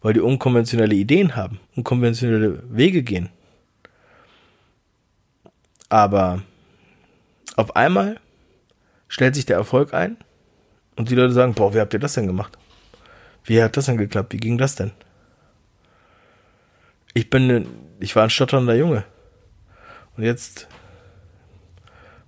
weil 0.00 0.14
die 0.14 0.20
unkonventionelle 0.20 0.94
Ideen 0.94 1.36
haben, 1.36 1.60
unkonventionelle 1.76 2.62
Wege 2.70 3.02
gehen. 3.02 3.28
Aber 5.88 6.42
auf 7.54 7.76
einmal 7.76 8.20
stellt 9.08 9.34
sich 9.34 9.46
der 9.46 9.56
Erfolg 9.56 9.94
ein 9.94 10.16
und 10.96 11.10
die 11.10 11.14
Leute 11.14 11.32
sagen, 11.32 11.54
boah, 11.54 11.74
wie 11.74 11.80
habt 11.80 11.94
ihr 11.94 12.00
das 12.00 12.14
denn 12.14 12.26
gemacht? 12.26 12.58
Wie 13.44 13.62
hat 13.62 13.76
das 13.76 13.86
denn 13.86 13.96
geklappt? 13.96 14.32
Wie 14.32 14.38
ging 14.38 14.58
das 14.58 14.74
denn? 14.74 14.90
Ich 17.14 17.30
bin, 17.30 17.66
ich 18.00 18.14
war 18.16 18.24
ein 18.24 18.30
stotternder 18.30 18.74
Junge. 18.74 19.04
Und 20.16 20.24
jetzt 20.24 20.66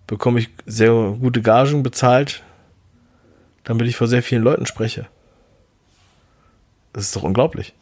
bekomme 0.07 0.41
ich 0.41 0.51
sehr 0.67 0.93
gute 1.21 1.41
Gagen 1.43 1.83
bezahlt, 1.83 2.43
damit 3.65 3.87
ich 3.87 3.97
vor 3.97 4.07
sehr 4.07 4.23
vielen 4.23 4.43
Leuten 4.43 4.67
spreche. 4.67 5.07
Das 6.93 7.05
ist 7.05 7.17
doch 7.17 7.23
unglaublich. 7.23 7.75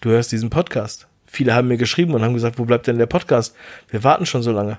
Du 0.00 0.10
hörst 0.10 0.32
diesen 0.32 0.50
Podcast. 0.50 1.06
Viele 1.26 1.54
haben 1.54 1.68
mir 1.68 1.76
geschrieben 1.76 2.14
und 2.14 2.22
haben 2.22 2.34
gesagt, 2.34 2.58
wo 2.58 2.64
bleibt 2.64 2.86
denn 2.86 2.98
der 2.98 3.06
Podcast? 3.06 3.56
Wir 3.88 4.04
warten 4.04 4.26
schon 4.26 4.42
so 4.42 4.52
lange. 4.52 4.78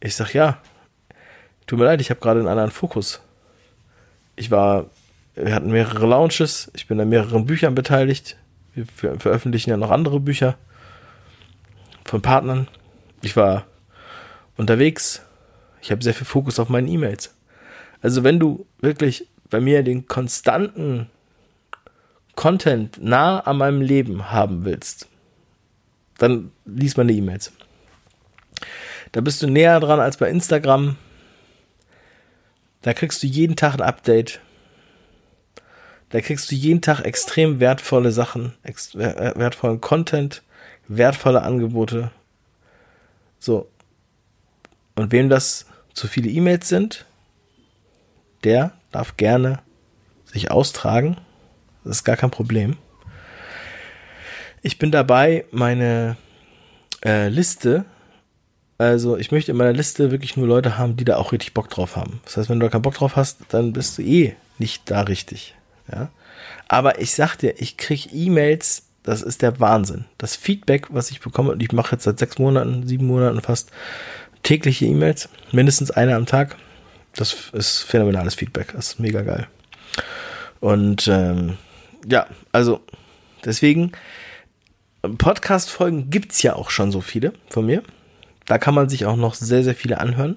Ich 0.00 0.14
sag 0.14 0.32
ja. 0.34 0.58
Tut 1.66 1.78
mir 1.78 1.84
leid, 1.84 2.00
ich 2.00 2.10
habe 2.10 2.20
gerade 2.20 2.40
einen 2.40 2.48
anderen 2.48 2.70
Fokus. 2.70 3.20
Ich 4.36 4.50
war, 4.50 4.86
wir 5.34 5.54
hatten 5.54 5.70
mehrere 5.70 6.06
Launches, 6.06 6.70
ich 6.74 6.86
bin 6.86 7.00
an 7.00 7.08
mehreren 7.08 7.46
Büchern 7.46 7.74
beteiligt. 7.74 8.36
Wir 8.74 8.86
veröffentlichen 8.86 9.70
ja 9.70 9.76
noch 9.76 9.90
andere 9.90 10.18
Bücher 10.18 10.56
von 12.04 12.22
Partnern. 12.22 12.68
Ich 13.22 13.36
war 13.36 13.66
unterwegs. 14.56 15.22
Ich 15.80 15.90
habe 15.90 16.02
sehr 16.02 16.14
viel 16.14 16.26
Fokus 16.26 16.58
auf 16.58 16.68
meinen 16.68 16.88
E-Mails. 16.88 17.34
Also 18.00 18.24
wenn 18.24 18.38
du 18.38 18.66
wirklich 18.80 19.28
bei 19.48 19.60
mir 19.60 19.82
den 19.82 20.06
konstanten 20.06 21.08
Content 22.34 23.02
nah 23.02 23.40
an 23.40 23.58
meinem 23.58 23.80
Leben 23.80 24.30
haben 24.30 24.64
willst, 24.64 25.08
dann 26.18 26.52
lies 26.64 26.96
meine 26.96 27.12
E-Mails. 27.12 27.52
Da 29.12 29.20
bist 29.20 29.42
du 29.42 29.46
näher 29.46 29.78
dran 29.80 30.00
als 30.00 30.16
bei 30.16 30.30
Instagram. 30.30 30.96
Da 32.80 32.94
kriegst 32.94 33.22
du 33.22 33.26
jeden 33.26 33.56
Tag 33.56 33.74
ein 33.74 33.82
Update. 33.82 34.40
Da 36.08 36.20
kriegst 36.20 36.50
du 36.50 36.54
jeden 36.54 36.80
Tag 36.80 37.00
extrem 37.00 37.60
wertvolle 37.60 38.12
Sachen, 38.12 38.54
wertvollen 38.94 39.80
Content, 39.80 40.42
wertvolle 40.88 41.42
Angebote. 41.42 42.10
So. 43.38 43.68
Und 44.94 45.12
wem 45.12 45.28
das 45.28 45.66
zu 45.94 46.06
viele 46.06 46.30
E-Mails 46.30 46.68
sind, 46.68 47.06
der 48.44 48.72
darf 48.90 49.16
gerne 49.16 49.60
sich 50.24 50.50
austragen. 50.50 51.16
Das 51.84 51.96
ist 51.98 52.04
gar 52.04 52.16
kein 52.16 52.30
Problem. 52.30 52.76
Ich 54.62 54.78
bin 54.78 54.90
dabei, 54.90 55.44
meine 55.50 56.16
äh, 57.04 57.28
Liste 57.28 57.84
Also 58.78 59.16
ich 59.16 59.30
möchte 59.30 59.52
in 59.52 59.56
meiner 59.56 59.72
Liste 59.72 60.10
wirklich 60.10 60.36
nur 60.36 60.46
Leute 60.46 60.76
haben, 60.78 60.96
die 60.96 61.04
da 61.04 61.16
auch 61.16 61.32
richtig 61.32 61.54
Bock 61.54 61.70
drauf 61.70 61.96
haben. 61.96 62.20
Das 62.24 62.36
heißt, 62.36 62.48
wenn 62.48 62.58
du 62.58 62.66
da 62.66 62.70
keinen 62.70 62.82
Bock 62.82 62.94
drauf 62.94 63.14
hast, 63.16 63.38
dann 63.50 63.72
bist 63.72 63.96
du 63.98 64.02
eh 64.02 64.34
nicht 64.58 64.90
da 64.90 65.02
richtig. 65.02 65.54
Ja. 65.92 66.10
Aber 66.68 67.00
ich 67.00 67.12
sag 67.12 67.36
dir, 67.36 67.60
ich 67.60 67.76
krieg 67.76 68.12
E-Mails, 68.12 68.88
das 69.02 69.22
ist 69.22 69.42
der 69.42 69.58
Wahnsinn. 69.60 70.04
Das 70.18 70.36
Feedback, 70.36 70.86
was 70.90 71.10
ich 71.10 71.20
bekomme, 71.20 71.52
und 71.52 71.62
ich 71.62 71.72
mache 71.72 71.92
jetzt 71.92 72.04
seit 72.04 72.18
sechs 72.18 72.38
Monaten, 72.38 72.86
sieben 72.86 73.06
Monaten 73.06 73.40
fast 73.40 73.70
tägliche 74.42 74.86
E-Mails, 74.86 75.28
mindestens 75.50 75.90
eine 75.90 76.14
am 76.14 76.26
Tag. 76.26 76.56
Das 77.14 77.50
ist 77.52 77.82
phänomenales 77.82 78.34
Feedback. 78.34 78.72
Das 78.74 78.88
ist 78.88 79.00
mega 79.00 79.22
geil. 79.22 79.46
Und 80.60 81.08
ähm, 81.08 81.58
ja, 82.08 82.26
also 82.52 82.80
deswegen, 83.44 83.92
Podcast-Folgen 85.02 86.10
gibt's 86.10 86.42
ja 86.42 86.54
auch 86.54 86.70
schon 86.70 86.92
so 86.92 87.00
viele 87.00 87.32
von 87.50 87.66
mir. 87.66 87.82
Da 88.46 88.58
kann 88.58 88.74
man 88.74 88.88
sich 88.88 89.04
auch 89.06 89.16
noch 89.16 89.34
sehr, 89.34 89.64
sehr 89.64 89.74
viele 89.74 90.00
anhören. 90.00 90.36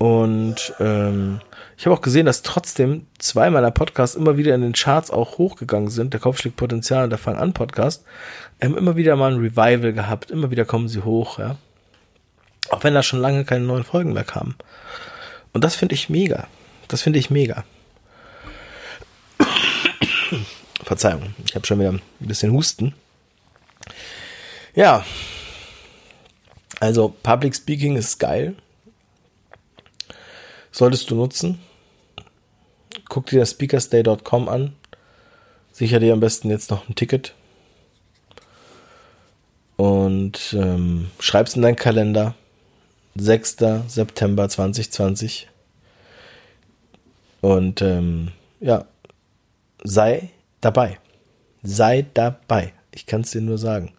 Und 0.00 0.72
ähm, 0.80 1.42
ich 1.76 1.84
habe 1.84 1.94
auch 1.94 2.00
gesehen, 2.00 2.24
dass 2.24 2.40
trotzdem 2.40 3.06
zwei 3.18 3.50
meiner 3.50 3.70
Podcasts 3.70 4.16
immer 4.16 4.38
wieder 4.38 4.54
in 4.54 4.62
den 4.62 4.72
Charts 4.72 5.10
auch 5.10 5.36
hochgegangen 5.36 5.90
sind. 5.90 6.14
Der 6.14 6.20
Kopf 6.20 6.42
Potenzial 6.56 7.04
und 7.04 7.10
der 7.10 7.18
Fang 7.18 7.36
an 7.36 7.52
Podcast. 7.52 8.02
haben 8.62 8.78
immer 8.78 8.96
wieder 8.96 9.14
mal 9.16 9.30
ein 9.30 9.40
Revival 9.40 9.92
gehabt. 9.92 10.30
Immer 10.30 10.50
wieder 10.50 10.64
kommen 10.64 10.88
sie 10.88 11.04
hoch, 11.04 11.38
ja. 11.38 11.58
Auch 12.70 12.82
wenn 12.82 12.94
da 12.94 13.02
schon 13.02 13.20
lange 13.20 13.44
keine 13.44 13.66
neuen 13.66 13.84
Folgen 13.84 14.14
mehr 14.14 14.24
kamen. 14.24 14.54
Und 15.52 15.64
das 15.64 15.76
finde 15.76 15.94
ich 15.94 16.08
mega. 16.08 16.46
Das 16.88 17.02
finde 17.02 17.18
ich 17.18 17.28
mega. 17.28 17.64
Verzeihung, 20.82 21.34
ich 21.44 21.54
habe 21.54 21.66
schon 21.66 21.78
wieder 21.78 21.90
ein 21.92 22.00
bisschen 22.20 22.52
Husten. 22.52 22.94
Ja, 24.74 25.04
also 26.78 27.14
Public 27.22 27.54
Speaking 27.54 27.96
ist 27.96 28.18
geil. 28.18 28.54
Solltest 30.72 31.10
du 31.10 31.14
nutzen. 31.14 31.60
Guck 33.08 33.26
dir 33.26 33.40
das 33.40 33.50
speakerstay.com 33.50 34.48
an. 34.48 34.74
Sicher 35.72 36.00
dir 36.00 36.12
am 36.12 36.20
besten 36.20 36.50
jetzt 36.50 36.70
noch 36.70 36.88
ein 36.88 36.94
Ticket. 36.94 37.34
Und 39.76 40.54
ähm, 40.58 41.10
schreib's 41.18 41.56
in 41.56 41.62
deinen 41.62 41.76
Kalender. 41.76 42.34
6. 43.16 43.56
September 43.88 44.48
2020. 44.48 45.48
Und 47.40 47.82
ähm, 47.82 48.32
ja, 48.60 48.84
sei 49.82 50.30
dabei. 50.60 50.98
Sei 51.62 52.06
dabei. 52.14 52.72
Ich 52.92 53.06
kann 53.06 53.22
es 53.22 53.30
dir 53.30 53.40
nur 53.40 53.58
sagen. 53.58 53.92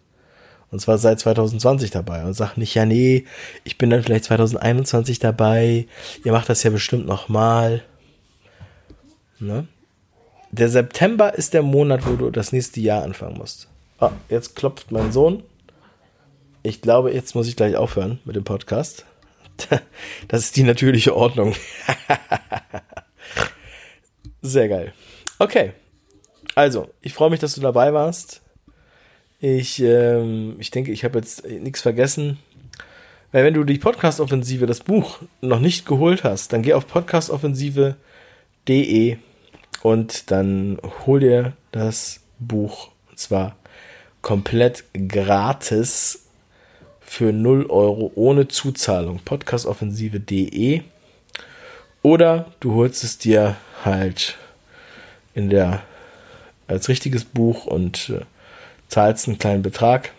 Und 0.72 0.80
zwar 0.80 0.96
seit 0.96 1.20
2020 1.20 1.90
dabei. 1.90 2.24
Und 2.24 2.32
sag 2.32 2.56
nicht, 2.56 2.74
ja, 2.74 2.86
nee, 2.86 3.26
ich 3.62 3.76
bin 3.76 3.90
dann 3.90 4.02
vielleicht 4.02 4.24
2021 4.24 5.18
dabei. 5.18 5.86
Ihr 6.24 6.32
macht 6.32 6.48
das 6.48 6.62
ja 6.62 6.70
bestimmt 6.70 7.06
nochmal. 7.06 7.82
Ne? 9.38 9.68
Der 10.50 10.70
September 10.70 11.34
ist 11.34 11.52
der 11.52 11.62
Monat, 11.62 12.06
wo 12.06 12.16
du 12.16 12.30
das 12.30 12.52
nächste 12.52 12.80
Jahr 12.80 13.02
anfangen 13.02 13.36
musst. 13.36 13.68
Ah, 14.00 14.12
jetzt 14.30 14.56
klopft 14.56 14.90
mein 14.90 15.12
Sohn. 15.12 15.42
Ich 16.62 16.80
glaube, 16.80 17.12
jetzt 17.12 17.34
muss 17.34 17.48
ich 17.48 17.56
gleich 17.56 17.76
aufhören 17.76 18.18
mit 18.24 18.34
dem 18.34 18.44
Podcast. 18.44 19.04
Das 20.28 20.40
ist 20.40 20.56
die 20.56 20.62
natürliche 20.62 21.14
Ordnung. 21.14 21.54
Sehr 24.42 24.68
geil. 24.68 24.92
Okay. 25.38 25.72
Also, 26.54 26.90
ich 27.00 27.12
freue 27.12 27.30
mich, 27.30 27.40
dass 27.40 27.54
du 27.54 27.60
dabei 27.60 27.92
warst. 27.92 28.41
Ich, 29.42 29.82
ähm, 29.82 30.56
ich 30.60 30.70
denke, 30.70 30.92
ich 30.92 31.04
habe 31.04 31.18
jetzt 31.18 31.44
nichts 31.44 31.80
vergessen. 31.80 32.38
Weil 33.32 33.44
wenn 33.44 33.54
du 33.54 33.64
die 33.64 33.78
Podcast-Offensive, 33.78 34.66
das 34.66 34.78
Buch, 34.78 35.18
noch 35.40 35.58
nicht 35.58 35.84
geholt 35.84 36.22
hast, 36.22 36.52
dann 36.52 36.62
geh 36.62 36.74
auf 36.74 36.86
podcastoffensive.de 36.86 39.16
und 39.82 40.30
dann 40.30 40.78
hol 41.06 41.18
dir 41.18 41.54
das 41.72 42.20
Buch. 42.38 42.92
Und 43.10 43.18
zwar 43.18 43.56
komplett 44.20 44.84
gratis 45.08 46.26
für 47.00 47.32
0 47.32 47.66
Euro 47.66 48.12
ohne 48.14 48.46
Zuzahlung. 48.46 49.18
Podcastoffensive.de 49.24 50.82
oder 52.02 52.52
du 52.60 52.74
holst 52.74 53.02
es 53.02 53.18
dir 53.18 53.56
halt 53.84 54.38
in 55.34 55.50
der 55.50 55.82
als 56.68 56.88
richtiges 56.88 57.24
Buch 57.24 57.66
und 57.66 58.10
äh, 58.10 58.20
zahlst 58.92 59.26
einen 59.26 59.38
kleinen 59.38 59.62
Betrag. 59.62 60.12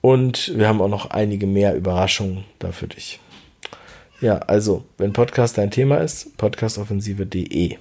Und 0.00 0.52
wir 0.56 0.66
haben 0.66 0.80
auch 0.80 0.88
noch 0.88 1.10
einige 1.10 1.46
mehr 1.46 1.76
Überraschungen 1.76 2.44
da 2.58 2.72
für 2.72 2.88
dich. 2.88 3.20
Ja, 4.20 4.38
also, 4.38 4.84
wenn 4.98 5.12
Podcast 5.12 5.56
dein 5.56 5.70
Thema 5.70 5.98
ist, 5.98 6.36
podcastoffensive.de. 6.36 7.76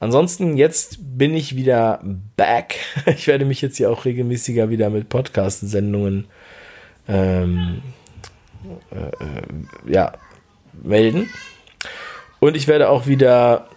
Ansonsten, 0.00 0.56
jetzt 0.56 0.98
bin 1.16 1.34
ich 1.34 1.56
wieder 1.56 2.00
back. 2.36 2.76
Ich 3.06 3.26
werde 3.26 3.44
mich 3.44 3.62
jetzt 3.62 3.76
hier 3.76 3.90
auch 3.90 4.04
regelmäßiger 4.04 4.68
wieder 4.68 4.90
mit 4.90 5.08
Podcast-Sendungen 5.08 6.26
ähm, 7.06 7.82
äh, 8.90 8.98
äh 8.98 9.92
ja, 9.92 10.12
melden. 10.82 11.30
Und 12.40 12.56
ich 12.56 12.66
werde 12.66 12.88
auch 12.88 13.06
wieder 13.06 13.68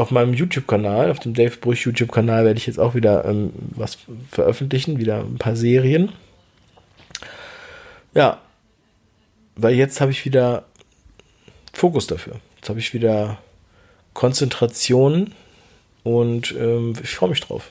auf 0.00 0.10
meinem 0.10 0.34
YouTube-Kanal, 0.34 1.10
auf 1.10 1.18
dem 1.18 1.34
Dave 1.34 1.56
Brüch 1.56 1.84
YouTube-Kanal, 1.84 2.44
werde 2.44 2.58
ich 2.58 2.66
jetzt 2.66 2.80
auch 2.80 2.94
wieder 2.94 3.24
ähm, 3.24 3.52
was 3.70 3.98
veröffentlichen, 4.30 4.98
wieder 4.98 5.18
ein 5.20 5.38
paar 5.38 5.56
Serien. 5.56 6.10
Ja, 8.14 8.40
weil 9.56 9.74
jetzt 9.74 10.00
habe 10.00 10.10
ich 10.10 10.24
wieder 10.24 10.64
Fokus 11.72 12.06
dafür. 12.06 12.36
Jetzt 12.56 12.68
habe 12.68 12.78
ich 12.78 12.94
wieder 12.94 13.38
Konzentration 14.14 15.34
und 16.02 16.52
ähm, 16.58 16.94
ich 17.02 17.10
freue 17.10 17.30
mich 17.30 17.40
drauf. 17.40 17.70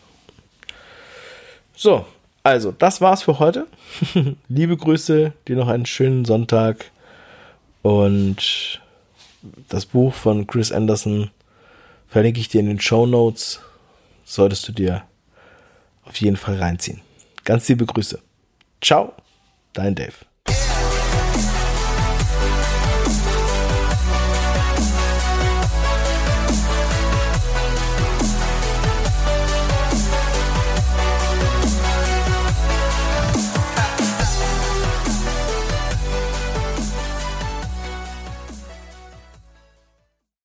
So, 1.76 2.06
also, 2.44 2.72
das 2.72 3.02
war's 3.02 3.24
für 3.24 3.40
heute. 3.40 3.68
Liebe 4.50 4.78
Grüße, 4.78 5.34
dir 5.48 5.56
noch 5.56 5.68
einen 5.68 5.86
schönen 5.86 6.26
Sonntag 6.26 6.92
und 7.82 8.82
das 9.68 9.86
Buch 9.86 10.14
von 10.14 10.46
Chris 10.46 10.72
Anderson 10.72 11.32
verlinke 12.10 12.40
ich 12.40 12.50
dir 12.50 12.60
in 12.60 12.68
den 12.68 12.82
Show 12.82 13.06
Notes. 13.06 13.62
Solltest 14.26 14.68
du 14.68 14.72
dir 14.72 15.04
auf 16.04 16.16
jeden 16.18 16.38
Fall 16.38 16.58
reinziehen. 16.58 17.02
Ganz 17.46 17.68
liebe 17.70 17.86
Grüße. 17.86 18.20
Ciao, 18.82 19.14
dein 19.74 19.96
Dave. 19.96 20.29